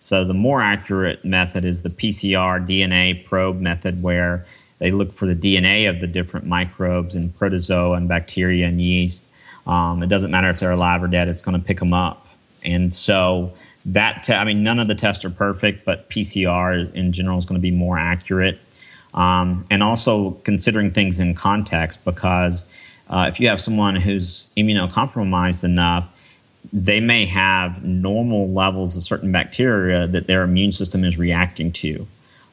[0.00, 4.44] So the more accurate method is the PCR DNA probe method, where
[4.78, 9.22] they look for the DNA of the different microbes and protozoa and bacteria and yeast.
[9.66, 12.26] Um, it doesn't matter if they're alive or dead; it's going to pick them up.
[12.64, 13.52] And so
[13.86, 17.44] that, te- I mean, none of the tests are perfect, but PCR in general is
[17.44, 18.58] going to be more accurate.
[19.14, 22.64] Um, and also considering things in context, because
[23.10, 26.08] uh, if you have someone who's immunocompromised enough,
[26.72, 32.06] they may have normal levels of certain bacteria that their immune system is reacting to.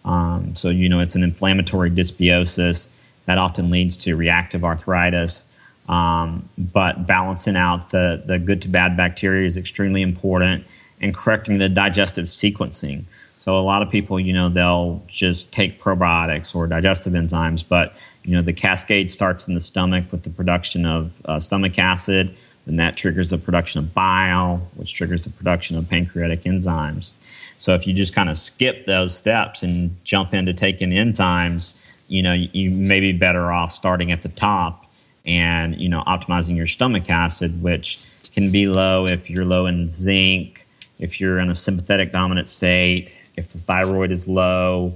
[0.04, 2.90] Um, so, you know, it's an inflammatory dysbiosis
[3.26, 5.46] that often leads to reactive arthritis.
[5.88, 10.64] Um, but balancing out the, the good to bad bacteria is extremely important
[11.02, 13.06] and correcting the digestive sequencing.
[13.50, 17.96] So, a lot of people, you know, they'll just take probiotics or digestive enzymes, but,
[18.24, 22.36] you know, the cascade starts in the stomach with the production of uh, stomach acid
[22.68, 27.10] and that triggers the production of bile, which triggers the production of pancreatic enzymes.
[27.58, 31.72] So if you just kind of skip those steps and jump into taking enzymes,
[32.08, 34.86] you know, you may be better off starting at the top
[35.26, 38.00] and, you know, optimizing your stomach acid, which
[38.32, 40.68] can be low if you're low in zinc,
[41.00, 44.94] if you're in a sympathetic dominant state, if the thyroid is low,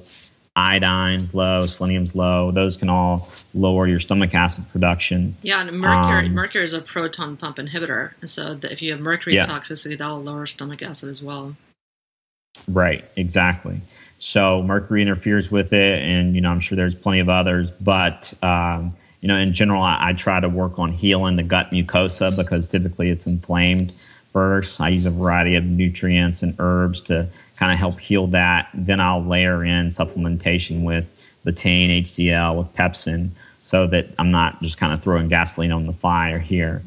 [0.55, 2.51] iodine's low, selenium's low.
[2.51, 5.35] Those can all lower your stomach acid production.
[5.41, 9.35] Yeah, and mercury um, mercury is a proton pump inhibitor, so if you have mercury
[9.35, 9.45] yeah.
[9.45, 11.55] toxicity, that will lower stomach acid as well.
[12.67, 13.81] Right, exactly.
[14.19, 18.33] So mercury interferes with it, and you know I'm sure there's plenty of others, but
[18.43, 22.35] um, you know in general I, I try to work on healing the gut mucosa
[22.35, 23.91] because typically it's inflamed
[24.31, 24.79] first.
[24.79, 27.27] I use a variety of nutrients and herbs to
[27.57, 28.69] kind of help heal that.
[28.73, 31.05] Then I'll layer in supplementation with
[31.45, 33.29] betaine, HCl, with pepsin,
[33.65, 36.81] so that I'm not just kind of throwing gasoline on the fire here.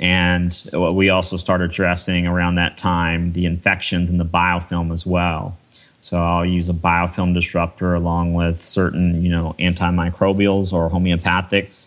[0.00, 5.56] And we also started addressing around that time the infections in the biofilm as well.
[6.02, 11.86] So I'll use a biofilm disruptor along with certain, you know, antimicrobials or homeopathics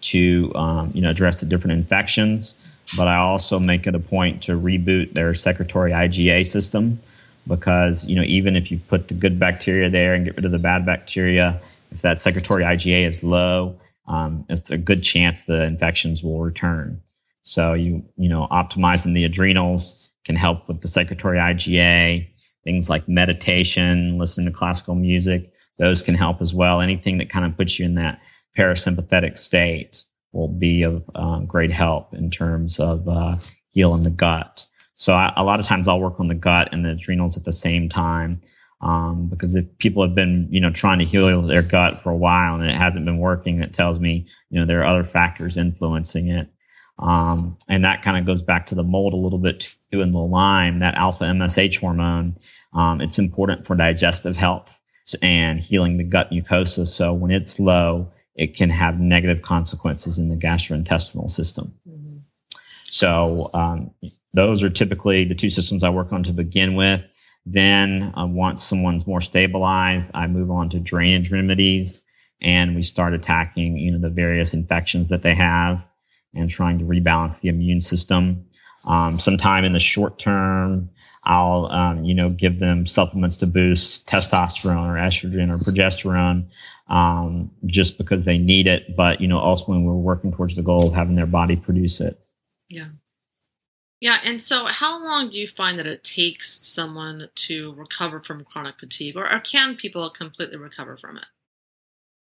[0.00, 2.54] to, um, you know, address the different infections.
[2.96, 7.00] But I also make it a point to reboot their secretory IgA system
[7.48, 10.52] because you know even if you put the good bacteria there and get rid of
[10.52, 15.62] the bad bacteria, if that secretory IgA is low, um, it's a good chance the
[15.64, 17.00] infections will return.
[17.44, 22.28] So you you know optimizing the adrenals can help with the secretory IgA.
[22.64, 26.80] Things like meditation, listening to classical music, those can help as well.
[26.80, 28.20] Anything that kind of puts you in that
[28.58, 33.36] parasympathetic state will be of um, great help in terms of uh,
[33.70, 34.66] healing the gut.
[34.98, 37.44] So I, a lot of times I'll work on the gut and the adrenals at
[37.44, 38.42] the same time.
[38.80, 42.16] Um, because if people have been, you know, trying to heal their gut for a
[42.16, 45.56] while and it hasn't been working, it tells me, you know, there are other factors
[45.56, 46.48] influencing it.
[46.98, 50.12] Um, and that kind of goes back to the mold a little bit too in
[50.12, 52.36] the Lyme, that alpha MSH hormone.
[52.72, 54.68] Um, it's important for digestive health
[55.22, 56.86] and healing the gut mucosa.
[56.86, 61.72] So when it's low, it can have negative consequences in the gastrointestinal system.
[61.88, 62.18] Mm-hmm.
[62.90, 63.90] So, um,
[64.34, 67.02] those are typically the two systems I work on to begin with.
[67.46, 72.00] Then uh, once someone's more stabilized, I move on to drainage remedies
[72.42, 75.82] and we start attacking, you know, the various infections that they have
[76.34, 78.44] and trying to rebalance the immune system.
[78.84, 80.90] Um, sometime in the short term,
[81.24, 86.46] I'll, um, you know, give them supplements to boost testosterone or estrogen or progesterone,
[86.88, 88.96] um, just because they need it.
[88.96, 92.18] But, you know, ultimately we're working towards the goal of having their body produce it.
[92.68, 92.88] Yeah.
[94.00, 98.44] Yeah, and so how long do you find that it takes someone to recover from
[98.44, 101.24] chronic fatigue, or, or can people completely recover from it?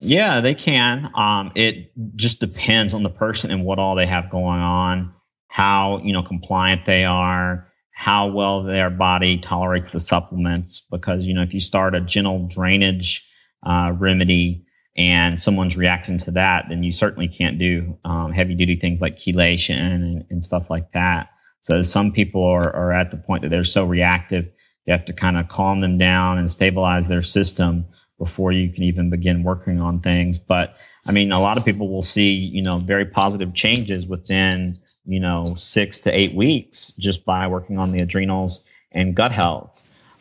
[0.01, 1.11] Yeah, they can.
[1.15, 5.15] Um, it just depends on the person and what all they have going on,
[5.49, 10.83] how you know compliant they are, how well their body tolerates the supplements.
[10.91, 13.25] Because you know, if you start a gentle drainage
[13.67, 14.67] uh, remedy
[14.99, 19.19] and someone's reacting to that, then you certainly can't do um, heavy duty things like
[19.19, 21.29] chelation and, and stuff like that.
[21.65, 24.47] So some people are, are at the point that they're so reactive,
[24.87, 27.87] you have to kind of calm them down and stabilize their system
[28.19, 30.39] before you can even begin working on things.
[30.39, 34.79] But I mean, a lot of people will see, you know, very positive changes within,
[35.05, 38.61] you know, six to eight weeks just by working on the adrenals
[38.93, 39.71] and gut health.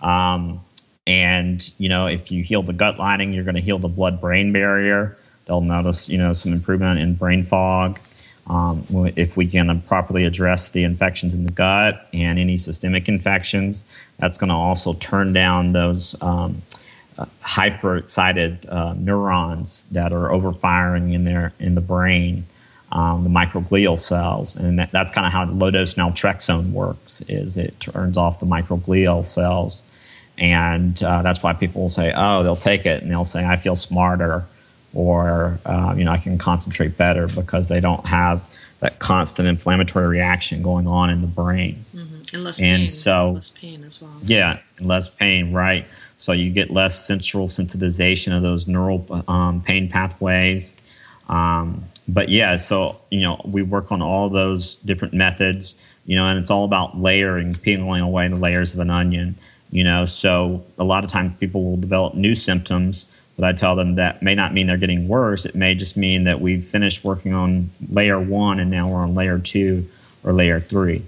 [0.01, 0.61] Um,
[1.05, 4.19] and, you know, if you heal the gut lining, you're going to heal the blood
[4.21, 5.17] brain barrier.
[5.45, 7.99] They'll notice, you know, some improvement in brain fog.
[8.47, 8.85] Um,
[9.15, 13.85] if we can properly address the infections in the gut and any systemic infections,
[14.17, 16.61] that's going to also turn down those um,
[17.17, 22.45] uh, hyper excited uh, neurons that are overfiring in there in the brain,
[22.91, 27.21] um, the microglial cells, and that, that's kind of how low dose naltrexone works.
[27.29, 29.81] Is it turns off the microglial cells,
[30.37, 33.57] and uh, that's why people will say, "Oh, they'll take it," and they'll say, "I
[33.57, 34.45] feel smarter."
[34.93, 38.41] Or uh, you know I can concentrate better because they don't have
[38.83, 41.85] that constant inflammatory reaction going on in the brain.
[41.95, 42.35] Mm-hmm.
[42.35, 42.89] And less and pain.
[42.89, 44.13] So, less pain as well.
[44.21, 45.85] Yeah, less pain, right.
[46.17, 50.73] So you get less central sensitization of those neural um, pain pathways.
[51.29, 55.75] Um, but yeah, so, you know, we work on all those different methods,
[56.05, 59.35] you know, and it's all about layering, peeling away the layers of an onion,
[59.71, 60.05] you know.
[60.05, 63.05] So a lot of times people will develop new symptoms
[63.35, 65.45] but I tell them that may not mean they're getting worse.
[65.45, 69.15] It may just mean that we've finished working on layer one and now we're on
[69.15, 69.89] layer two
[70.23, 71.03] or layer three.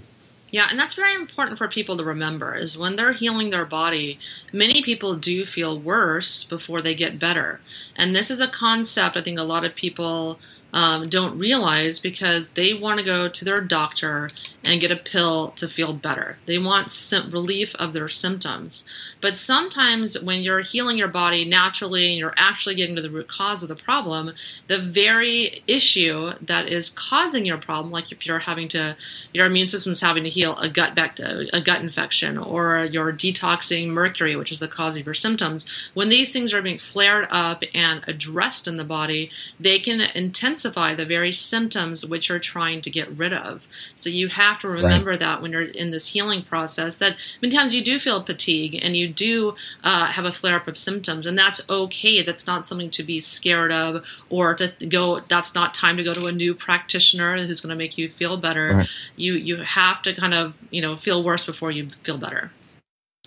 [0.50, 4.18] Yeah, and that's very important for people to remember is when they're healing their body,
[4.52, 7.60] many people do feel worse before they get better.
[7.96, 10.38] And this is a concept I think a lot of people
[10.72, 14.28] um, don't realize because they want to go to their doctor
[14.66, 16.38] and get a pill to feel better.
[16.46, 16.92] They want
[17.30, 18.86] relief of their symptoms.
[19.20, 23.28] But sometimes when you're healing your body naturally and you're actually getting to the root
[23.28, 24.32] cause of the problem,
[24.66, 28.96] the very issue that is causing your problem, like if you're having to,
[29.32, 33.88] your immune system's having to heal a gut back a gut infection, or you're detoxing
[33.88, 37.62] mercury, which is the cause of your symptoms, when these things are being flared up
[37.74, 42.90] and addressed in the body, they can intensify the very symptoms which you're trying to
[42.90, 43.66] get rid of.
[43.94, 45.20] So you have to remember right.
[45.20, 48.96] that when you're in this healing process, that many times you do feel fatigue and
[48.96, 49.54] you do
[49.84, 52.22] uh, have a flare up of symptoms, and that's okay.
[52.22, 55.20] That's not something to be scared of or to go.
[55.20, 58.36] That's not time to go to a new practitioner who's going to make you feel
[58.36, 58.76] better.
[58.76, 58.88] Right.
[59.16, 62.52] You you have to kind of you know feel worse before you feel better.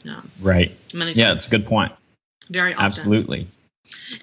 [0.04, 0.22] Yeah.
[0.42, 0.78] Right.
[0.94, 1.92] Yeah, it's a good point.
[2.50, 2.86] Very often.
[2.86, 3.48] Absolutely.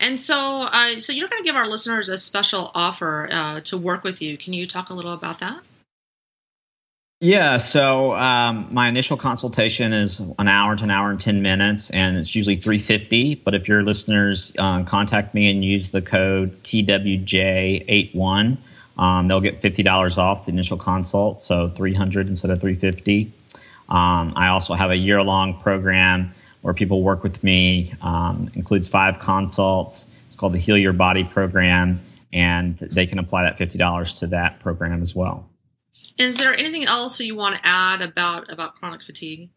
[0.00, 3.76] And so, uh, so you're going to give our listeners a special offer uh, to
[3.76, 4.36] work with you.
[4.36, 5.60] Can you talk a little about that?
[7.20, 11.88] Yeah, so um, my initial consultation is an hour to an hour and ten minutes,
[11.88, 13.36] and it's usually three fifty.
[13.36, 18.58] But if your listeners um, contact me and use the code TWJ81,
[18.98, 22.74] um, they'll get fifty dollars off the initial consult, so three hundred instead of three
[22.74, 23.32] fifty.
[23.88, 27.94] Um, I also have a year long program where people work with me.
[28.02, 30.04] Um, includes five consults.
[30.26, 31.98] It's called the Heal Your Body program,
[32.34, 35.48] and they can apply that fifty dollars to that program as well.
[36.18, 39.50] Is there anything else that you want to add about about chronic fatigue?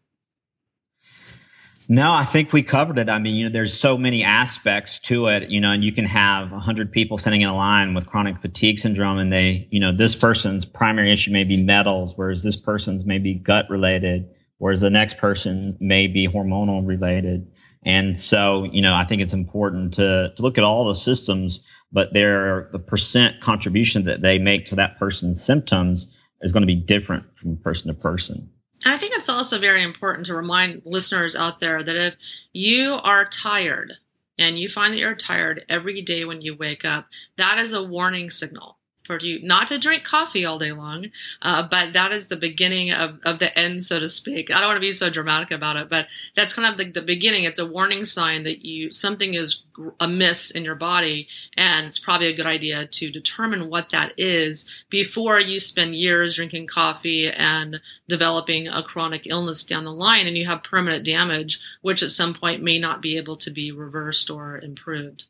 [1.88, 3.08] No, I think we covered it.
[3.08, 6.04] I mean, you know, there's so many aspects to it, you know, and you can
[6.04, 9.90] have 100 people sitting in a line with chronic fatigue syndrome, and they, you know,
[9.92, 14.82] this person's primary issue may be metals, whereas this person's may be gut related, whereas
[14.82, 17.50] the next person may be hormonal related.
[17.84, 21.60] And so, you know, I think it's important to, to look at all the systems,
[21.90, 26.06] but their the percent contribution that they make to that person's symptoms
[26.40, 28.50] is going to be different from person to person.
[28.84, 32.16] And I think it's also very important to remind listeners out there that if
[32.52, 33.94] you are tired
[34.38, 37.82] and you find that you're tired every day when you wake up, that is a
[37.82, 38.78] warning signal
[39.10, 41.10] for you not to drink coffee all day long,
[41.42, 44.50] uh, but that is the beginning of, of the end, so to speak.
[44.50, 47.02] I don't want to be so dramatic about it, but that's kind of the, the
[47.02, 47.44] beginning.
[47.44, 49.62] It's a warning sign that you something is
[49.98, 54.68] amiss in your body, and it's probably a good idea to determine what that is
[54.88, 60.36] before you spend years drinking coffee and developing a chronic illness down the line, and
[60.36, 64.30] you have permanent damage, which at some point may not be able to be reversed
[64.30, 65.24] or improved.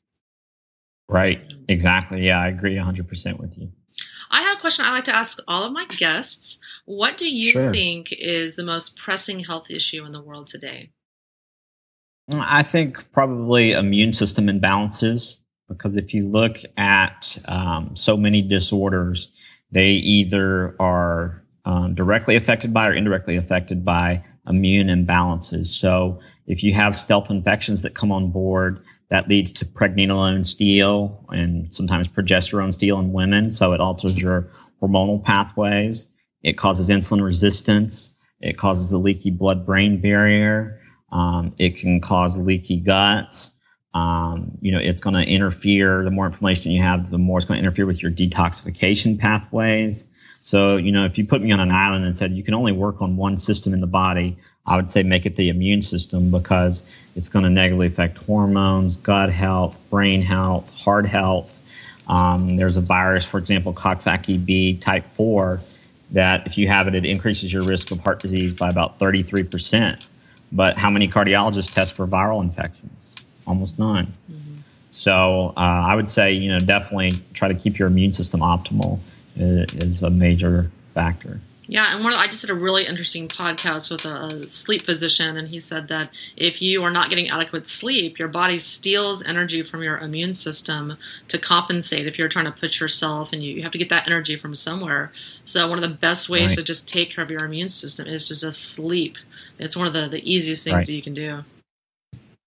[1.13, 1.53] Right.
[1.69, 2.27] Exactly.
[2.27, 3.71] Yeah, I agree 100% with you.
[4.31, 6.61] I have a question I like to ask all of my guests.
[6.85, 7.73] What do you sure.
[7.73, 10.91] think is the most pressing health issue in the world today?
[12.33, 15.37] I think probably immune system imbalances,
[15.69, 19.29] because if you look at um, so many disorders,
[19.73, 25.67] they either are um, directly affected by or indirectly affected by immune imbalances.
[25.67, 31.25] So if you have stealth infections that come on board, that leads to pregnenolone steal
[31.31, 33.53] and sometimes progesterone steal in women.
[33.53, 34.49] So it alters your
[34.81, 36.07] hormonal pathways.
[36.43, 38.13] It causes insulin resistance.
[38.41, 40.81] It causes a leaky blood brain barrier.
[41.13, 43.51] Um, it can cause leaky gut.
[43.93, 46.05] Um, you know, it's going to interfere.
[46.05, 50.05] The more inflammation you have, the more it's going to interfere with your detoxification pathways.
[50.45, 52.73] So, you know, if you put me on an island and said you can only
[52.73, 56.31] work on one system in the body, I would say make it the immune system
[56.31, 56.85] because
[57.17, 61.61] it's going to negatively affect hormones, gut health, brain health, heart health.
[62.09, 65.61] Um, there's a virus, for example, Coxsackie B type 4,
[66.13, 70.05] that if you have it, it increases your risk of heart disease by about 33%.
[70.53, 72.93] But how many cardiologists test for viral infections?
[73.47, 74.07] Almost none.
[74.31, 74.57] Mm-hmm.
[74.93, 78.99] So uh, I would say, you know, definitely try to keep your immune system optimal
[79.37, 81.41] is a major factor.
[81.71, 84.83] Yeah, and one of I just did a really interesting podcast with a, a, sleep
[84.83, 89.25] physician, and he said that if you are not getting adequate sleep, your body steals
[89.25, 90.97] energy from your immune system
[91.29, 92.09] to compensate.
[92.09, 94.57] If you're trying to push yourself, and you, you have to get that energy from
[94.57, 95.13] somewhere,
[95.45, 96.59] so one of the best ways right.
[96.59, 99.17] to just take care of your immune system is to just sleep.
[99.57, 100.87] It's one of the, the easiest things right.
[100.87, 101.45] that you can do.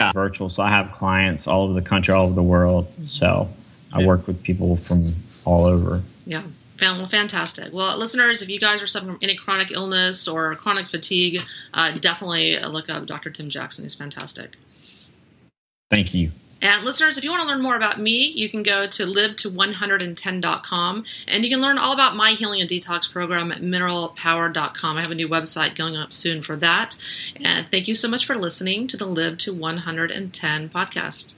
[0.00, 0.12] yeah.
[0.12, 0.48] Virtual.
[0.48, 2.88] So I have clients all over the country, all over the world.
[3.06, 3.50] So
[3.92, 5.14] I work with people from
[5.44, 6.02] all over.
[6.24, 6.42] Yeah.
[6.80, 7.74] Well, fantastic.
[7.74, 11.42] Well, listeners, if you guys are suffering from any chronic illness or chronic fatigue,
[11.74, 13.28] uh, definitely look up Dr.
[13.30, 13.84] Tim Jackson.
[13.84, 14.56] He's fantastic.
[15.90, 16.30] Thank you.
[16.62, 19.36] And listeners, if you want to learn more about me, you can go to live
[19.36, 24.96] to110.com and you can learn all about my healing and detox program at mineralpower.com.
[24.96, 26.96] I have a new website going up soon for that.
[27.36, 31.34] And thank you so much for listening to the Live to 110 podcast.